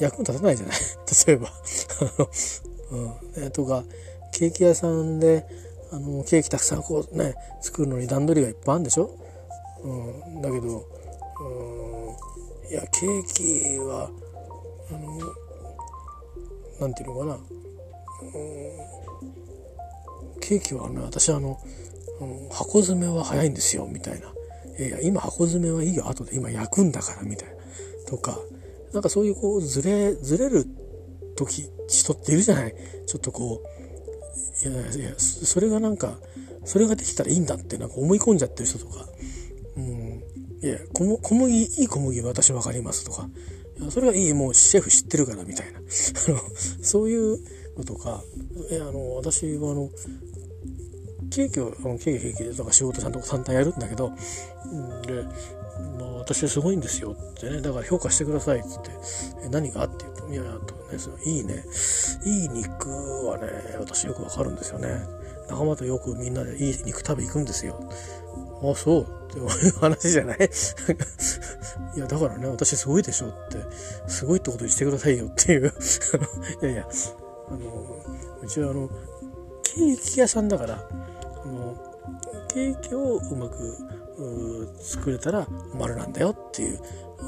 [0.00, 0.76] 役に立たないじゃない？
[1.26, 1.48] 例えば。
[2.90, 2.96] う
[3.40, 3.42] ん。
[3.42, 3.84] ね、とか
[4.32, 5.46] ケーキ屋さんで
[5.92, 9.10] あのケーキたくさんこうね作るのに段取りがいっぱいあるんでしょ、
[9.82, 9.88] う
[10.38, 10.84] ん、だけど、
[11.40, 14.10] うん、いやケーキは
[14.90, 15.18] あの
[16.80, 17.38] なんていうのかな、
[20.46, 21.58] ケーキはね私あの、
[22.50, 24.28] 箱詰めは早いんですよみたいな
[24.78, 26.36] 「いや今箱詰めはいいよ後で。
[26.36, 27.54] 今焼くんだから」みたいな。
[28.06, 28.38] とか
[28.92, 30.66] なんかそういうこうずれずれる
[31.36, 32.74] 時人っているじゃない。
[33.06, 33.62] ちょっとこ
[34.64, 36.18] ういやいやそれがなんか
[36.64, 39.08] それができたらいいんだってなんか思い込んじゃってる人とか
[39.76, 40.22] 「うん。
[40.62, 43.28] いや小麦いい小麦は私分かります」とか
[43.80, 45.80] 「いやそれはいいもうシェフ知ってるから」みたいな。
[46.82, 47.38] そういう
[47.76, 48.22] のとか。
[48.70, 49.90] えあの私はあの
[51.30, 54.12] ケーキを、あのケーキケーキでとか仕事ちゃんと淡々やるんだけど、
[55.06, 55.24] で、
[55.98, 61.64] まあ、私はすごいんですよってね、だから評価してくださいってって、何がって言うと、いやいや、とね、そのいいね、
[62.24, 62.88] いい肉
[63.26, 64.88] はね、私よくわかるんですよね。
[65.48, 67.78] 仲間とよくみんなでいい肉食べ行くんですよ。
[68.62, 70.38] あ、そうっていう話じゃない？
[71.96, 73.58] いや、だからね、私すごいでしょって、
[74.08, 75.72] すごいってことにしてくださいよっていう
[76.62, 76.88] いやいや、
[77.48, 77.58] あの、
[78.42, 78.88] うちはあの、
[79.62, 80.88] ケーキ屋さんだから、
[81.48, 81.76] の
[82.48, 86.80] ケーキをうまく作れたら丸なんだよっていう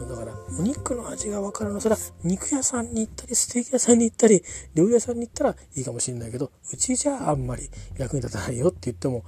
[0.08, 4.42] だからお肉の味が分かるのそれは肉屋さんに行ったりステーキ屋さんに行ったり
[4.74, 9.24] 料理屋さんに行ったらいいかもしれないけどうちじゃあんまり役に立たないよって言っても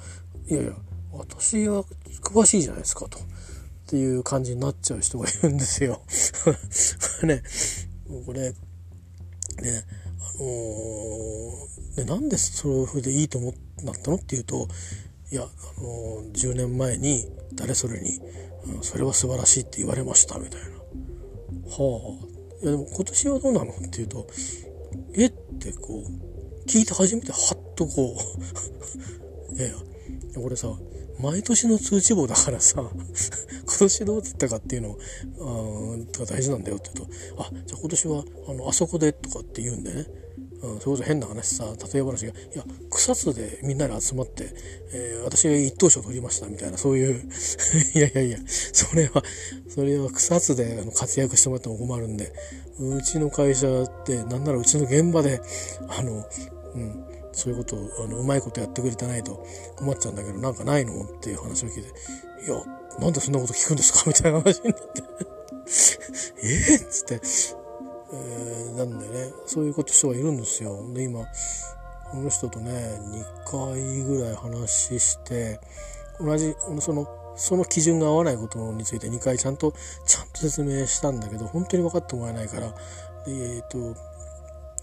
[0.48, 0.72] いやいや
[1.12, 1.84] 私は
[2.22, 3.18] 詳しいじゃないですかと。
[3.18, 6.02] っていう感じになっちゃう人がいるんですよ。
[7.24, 7.42] ね、
[8.26, 8.54] これ、ね、
[11.96, 13.52] でなんでそういう風でいいと思っ
[14.02, 14.16] たの？
[14.16, 14.68] っていうと
[15.30, 15.46] いや、あ
[15.80, 18.20] のー、10年前に誰それに、
[18.66, 20.68] うん、それは素晴らしいって言われましたみたいな。
[20.68, 22.62] はあ。
[22.62, 23.72] いやでも今年はどうなの？
[23.72, 24.26] って言うと、
[25.14, 25.26] え？
[25.26, 28.16] ってこう、聞いて初めてハッとこ
[29.52, 29.76] ういやいや、
[30.40, 30.68] 俺さ、
[31.20, 32.80] 毎年の通知簿だからさ、
[33.66, 34.98] 今年どうだったかっていうの
[36.18, 40.06] が大事なんだよって言うと、あ、じゃあ今年は、あの、あそこでとかって言うんでね。
[40.60, 44.50] うん、それこそ変な話さ、例え話が、いや、草津でみんなで集まって、
[44.92, 47.22] えー、私が一等賞取りましたみたいな、そういう
[47.94, 48.38] いやいやいや、
[48.72, 49.22] それは、
[49.68, 52.32] それは草津であの活躍してもらっても困るんで、
[52.80, 55.40] うちの会社って、なんならうちの現場で、
[55.88, 56.26] あの、
[56.74, 59.44] うん、そういうことを、あの、うまいことやってくれてないと
[59.76, 61.88] 困っちゃうんだけど、なんかないのっていう話を聞いて、
[62.46, 62.62] いや、
[63.00, 65.02] なんでそんなこと聞くんですかみたいな話になって。
[66.42, 67.20] えっつって、
[68.12, 70.92] えー、なんでね、そういうこと人がいるんですよ。
[70.94, 71.26] で、今、
[72.10, 72.98] この人とね、
[73.46, 75.60] 2回ぐらい話して、
[76.18, 77.06] 同じ、その、
[77.36, 79.72] その基準が合わないことについて2回ちゃんと、
[80.06, 82.74] ちゃんと説明したんだけど、本当に分かってもらえないから、
[83.26, 83.78] えっ、ー、と、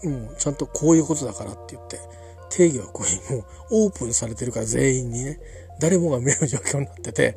[0.08, 2.00] もうちゃんとこういうことだからって言って、
[2.50, 5.40] 定義はこういう、もうオープンされてるから全員にね、
[5.80, 7.36] 誰もが見える状況になってて、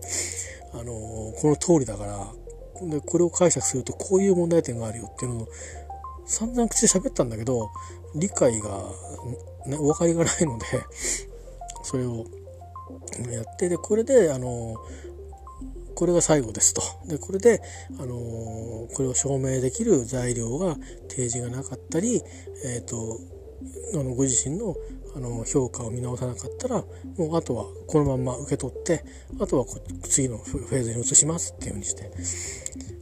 [0.74, 2.28] あのー、この通りだから、
[2.88, 5.47] で、これを解釈するとこういう問題点があるよっていうのを
[6.26, 7.70] 散々口で喋ったんだけど、
[8.16, 8.70] 理解が、
[9.66, 10.66] ね、お分かりがないので、
[11.84, 12.26] それを
[13.32, 14.76] やって、で、これで、あの、
[15.99, 16.82] これが最後ですと。
[17.07, 17.62] で、これで、
[17.99, 20.76] あのこれを証明できる材料が
[21.10, 22.22] 提示がなかったり、
[22.64, 23.20] えっ、と、
[23.93, 24.76] あのご自身の
[25.16, 26.84] あの評価を見直さなかったら
[27.18, 29.03] もうあとはこのまま受け取って
[29.39, 29.66] あとは
[30.03, 32.12] 次のフェーズに移しますっていうふうにして。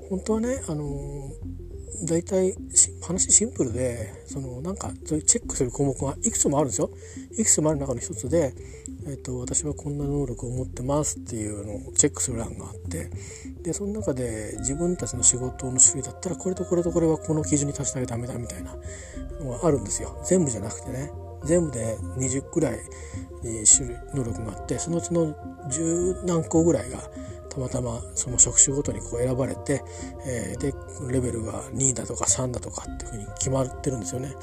[0.09, 1.31] 本当はねあの
[2.03, 2.55] 大体
[3.01, 6.91] 話シンプルでそのなんかチェックする項目がいくつもあるんですよ。
[7.31, 8.53] いくつもある中の一つで、
[9.07, 13.09] えーと、私はこんな能力を持ってますっていうのをチェックする欄があって
[13.63, 18.75] でその中で自分たちの仕事の種類だったらこれとこれとこれはこの基準に達してあげダメだみたいな
[19.39, 20.21] のがあるんですよ。
[20.23, 21.11] 全部じゃなくてね。
[21.43, 22.79] 全部で20くらい
[23.65, 25.33] 種類能力があってそのうちの
[25.69, 26.99] 10何個ぐらいが
[27.49, 29.83] たまたまその職種ごとにこう選ばれて、
[30.25, 30.73] えー、で
[31.11, 34.33] レベルが2だとか3だとかっていうふうに決まってるんですよね。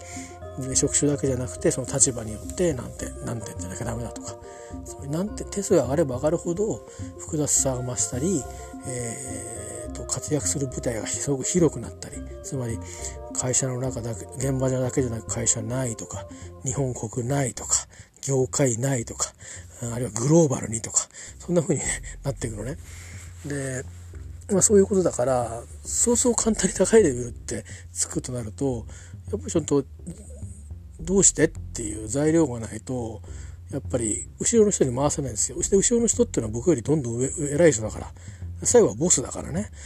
[0.59, 4.37] で職種だけじゃなくてその立場によって何点何点じゃなきゃダメだとか
[4.85, 6.87] そうなんて手数が上がれば上がるほど
[7.19, 8.41] 複雑さが増したり、
[8.87, 9.74] えー、
[10.05, 12.79] 活躍する舞台がすごく広くなったりつまり
[13.35, 16.27] 会社の中だけ現場だけじゃなく会社ないとか
[16.65, 17.75] 日本国ないとか
[18.23, 19.33] 業界ないとか
[19.93, 20.99] あるいはグローバルにとか
[21.39, 21.87] そんな風に、ね、
[22.23, 22.77] なっていくのね。
[23.45, 23.85] で
[24.51, 28.87] まあ、そういうことだからそうそう簡単に高いレベルってつくとなると
[29.31, 29.85] やっぱりちょっと
[31.01, 33.23] どうしてっていう材料がないと
[33.71, 35.57] やっぱり後ろの人に回せないんですよ。
[35.59, 38.13] そして後ろの人っていうのは僕よりどんどん上偉い人だから。
[38.65, 39.71] 最後はボスだからね。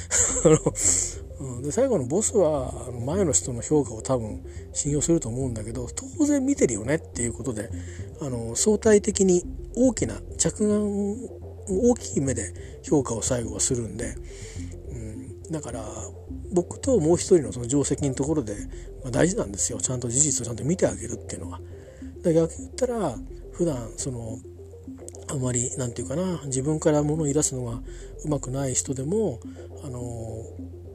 [1.41, 5.87] うん、で最後のボスは前の人の評価を多分信用すると思うんだけど
[6.19, 7.71] 当然見てるよねっていうことで
[8.21, 9.45] あの相対的に
[9.77, 11.17] 大きな着眼
[11.69, 12.53] 大きい目で
[12.83, 14.17] 評価を最後はするんで、
[14.91, 15.85] うん、だから
[16.53, 18.57] 僕ともう一人のその定石のところで、
[19.05, 21.61] まあ、大事なんですよちゃんと事実をちゃんと見てあげるっていうのは。
[22.23, 23.17] だ逆に言ったら
[23.53, 24.39] 普段その
[25.31, 27.81] あまり何て言うかな自分から物を言い出すのが
[28.25, 29.41] うまくない人でも
[29.85, 30.01] あの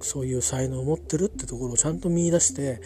[0.01, 2.81] そういう才能を持ってるってところをちゃんと見いだして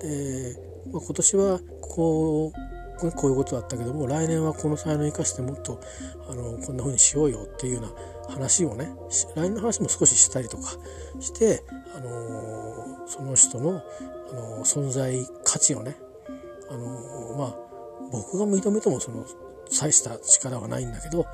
[0.00, 0.56] で、
[0.92, 2.68] まあ、今年はこう
[3.12, 5.80] こういうことだったけども来年はこの才能を生かしてもっと
[6.28, 8.90] あのこんな風にしようよっていうような話をね
[9.36, 10.72] 来年の話も少ししたりとか
[11.20, 11.62] して、
[11.96, 13.82] あのその人の、
[14.30, 15.96] あの存在価値をね、
[16.68, 17.56] あのまあ
[18.12, 19.24] 僕が認めてもその
[19.68, 21.26] 大した力はないんだけど、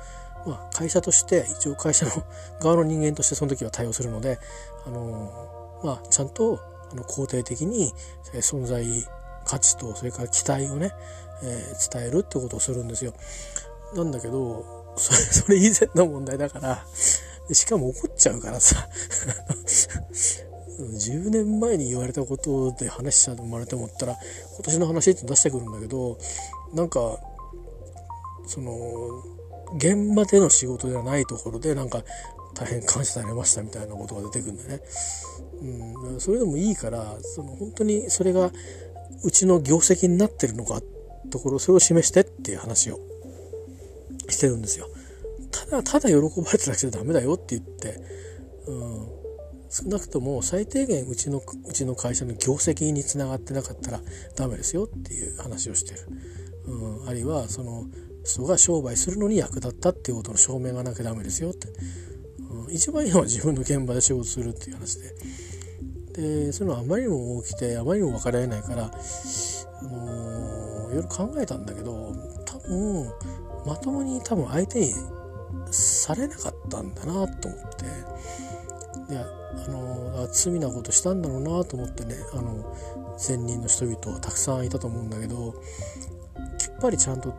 [0.45, 2.11] まあ、会社として一応会社の
[2.59, 4.39] 側の人間としてその時は対応するので、
[4.85, 6.59] あのまあ、ちゃんと
[6.91, 7.91] あの肯定的に
[8.33, 8.85] 存在
[9.45, 10.91] 価値とそれから期待をね、
[11.43, 13.13] えー、伝えるってことをするんですよ。
[13.95, 14.65] なんだけど
[14.97, 16.85] それ それ以前の問題だから
[17.51, 18.89] しかも怒っちゃうからさ
[20.79, 24.17] 10年前に言われたことで話しちゃう生まれて思ったら
[24.55, 26.17] 今年の話って出してくるんだけど
[26.73, 27.19] なんか
[28.47, 28.75] その
[29.77, 32.03] 現場での仕事ではないところでなんか
[32.53, 34.81] 大変感謝されましたみたいなことが出てくるんでね、
[35.61, 38.51] うん、それでもいいからその本当にそれが
[39.23, 40.81] うちの業績になってるのか
[41.29, 42.99] ところそれを示してっていう話を
[44.29, 44.87] してるんですよ。
[45.51, 47.99] ただただ喜ばれただけじゃダメだよって言って、
[48.67, 49.07] うん、
[49.69, 54.01] 少なくとも最低限うちのうちの会社の業績につながってなかったら
[54.35, 55.99] ダメですよっていう話をしてる。
[56.67, 57.85] うん、あるいはその
[58.25, 61.67] 人が商売するのに役立ったっていうことの証明がなきゃダメですよって、
[62.49, 65.15] うん、一番いいのは自分の現場で仕事するっていう話で。
[66.15, 72.15] でそういうのはあまりにも起きてあまりにも分かり合えないから、あのー、いろいろ考えたんだけど
[72.45, 73.11] 多分
[73.65, 74.93] まともに多分相手に
[75.71, 77.85] されなかったんだなと思って。
[79.09, 82.75] であの罪なことしたんだろうなと思ってねあの
[83.17, 85.53] 善人の人々はたくさんいたと思うんだけど
[86.57, 87.33] きっぱりちゃんと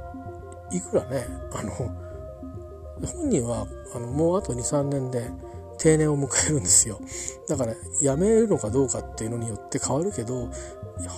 [0.73, 5.31] いくらねあの本人はあのもうあと23年で
[5.79, 7.01] 定年を迎えるんですよ。
[7.49, 10.51] だから辞めるのかどうかっていうのによって変わるけど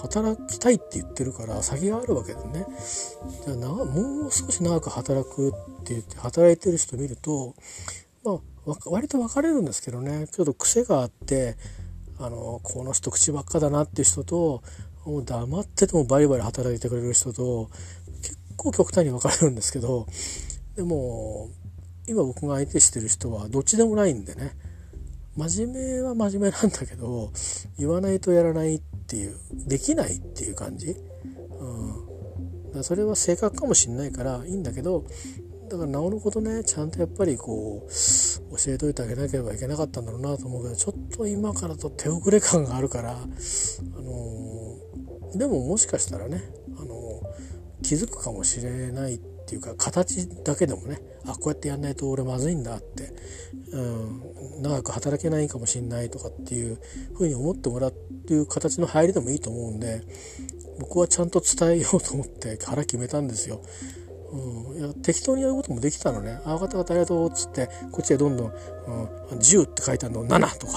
[0.03, 2.67] 働きたいって言ってるから先があるわけでね。
[3.47, 5.53] じゃあもう少し長く働くっ
[5.85, 7.55] て言って働いてる人見ると
[8.25, 10.27] まあ割と分かれるんですけどね。
[10.27, 11.57] ちょっと癖があって
[12.19, 14.63] あのこの人口ばっかだなっていう人と
[15.05, 17.71] もう黙っててもバリバリ働いてくれる人と
[18.59, 20.07] 構極端に分かれるんですけど
[20.77, 21.49] でも
[22.07, 24.53] 今僕が相手してる人はどっちでもないんでね。
[25.37, 27.31] 真面目は真面目なんだけど
[27.79, 29.37] 言わないとやらないっていう
[29.69, 30.97] できないっていう感じ、
[31.61, 35.05] うん、だそれは性格かもしんないからいいんだけど
[35.71, 46.43] だからなおのことねちゃんとやっぱりこう教えといてあげなければいけなかったんだろうなと思うけどちょっと今からと手遅れ感があるから、あのー、でももしかしたらね
[47.83, 53.13] 気づくかもしれないっていうか形だけでもねあこうやってやんないと俺まずいんだって、
[53.73, 56.79] うん、長く働けないかもしんないとかっていう
[57.15, 57.93] ふうに思ってもらうっ
[58.27, 60.03] ていう形の入りでもいいと思うんで
[60.81, 63.63] 僕はちゃんと伝えようと思って腹決めたんですよ。
[64.31, 68.53] うん、いや適当にやることもできたのね「ああ方々ありがとう」っつってこっちへどんどん
[69.33, 70.75] 「うん、10」って書いてあるのを「7」とか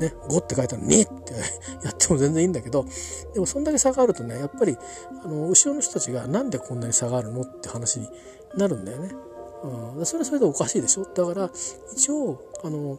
[0.00, 1.34] ね、5って書いてあるの2って
[1.84, 2.86] やっても全然いいんだけど、
[3.34, 4.76] でもそんだけ差があるとね、やっぱり、
[5.24, 8.08] あの、後ろの人たちがなんでこんなに差があるのって話に
[8.56, 9.10] なるんだよね。
[9.96, 11.50] うん、それはそれでおかしいでしょだから、
[11.92, 12.98] 一応、あの、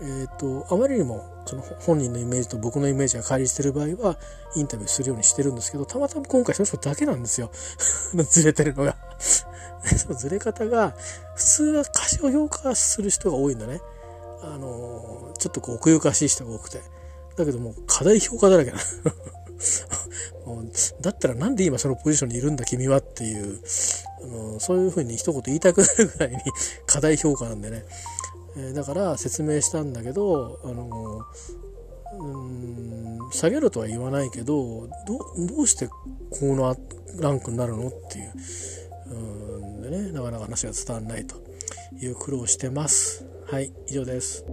[0.00, 4.16] えっ、ー、と、あまりにも、その本人のイメージと僕のイメージが乖離してる場合は、
[4.54, 7.50] インタビューするようにしてるんですけど、たまたま今回その人だけなんですよ。
[8.30, 10.94] ずれてるのが そのずれ方が、
[11.34, 13.80] 普通は歌詞を評価する人が多いんだね。
[14.42, 16.80] あのちょっとこう奥ゆかしい人が多くて。
[17.38, 18.78] だけどもう課題評価だらけな。
[21.00, 23.60] だったらなんで今そのポジションにいるんだ君はっていう
[24.22, 26.38] あのそういうふうに一言言いたくなるぐらいに
[26.86, 27.84] 過大評価なんでね、
[28.56, 31.20] えー、だから説明したんだけどあの
[32.18, 35.18] うん下げるとは言わないけどど
[35.58, 35.96] うしてこ
[36.42, 36.76] の
[37.16, 38.32] ランクになるのっていう
[39.10, 39.14] う
[39.64, 41.36] んでねなかなか話が伝わらないと
[42.00, 43.37] いう苦労してます。
[43.50, 44.44] はい、以上です。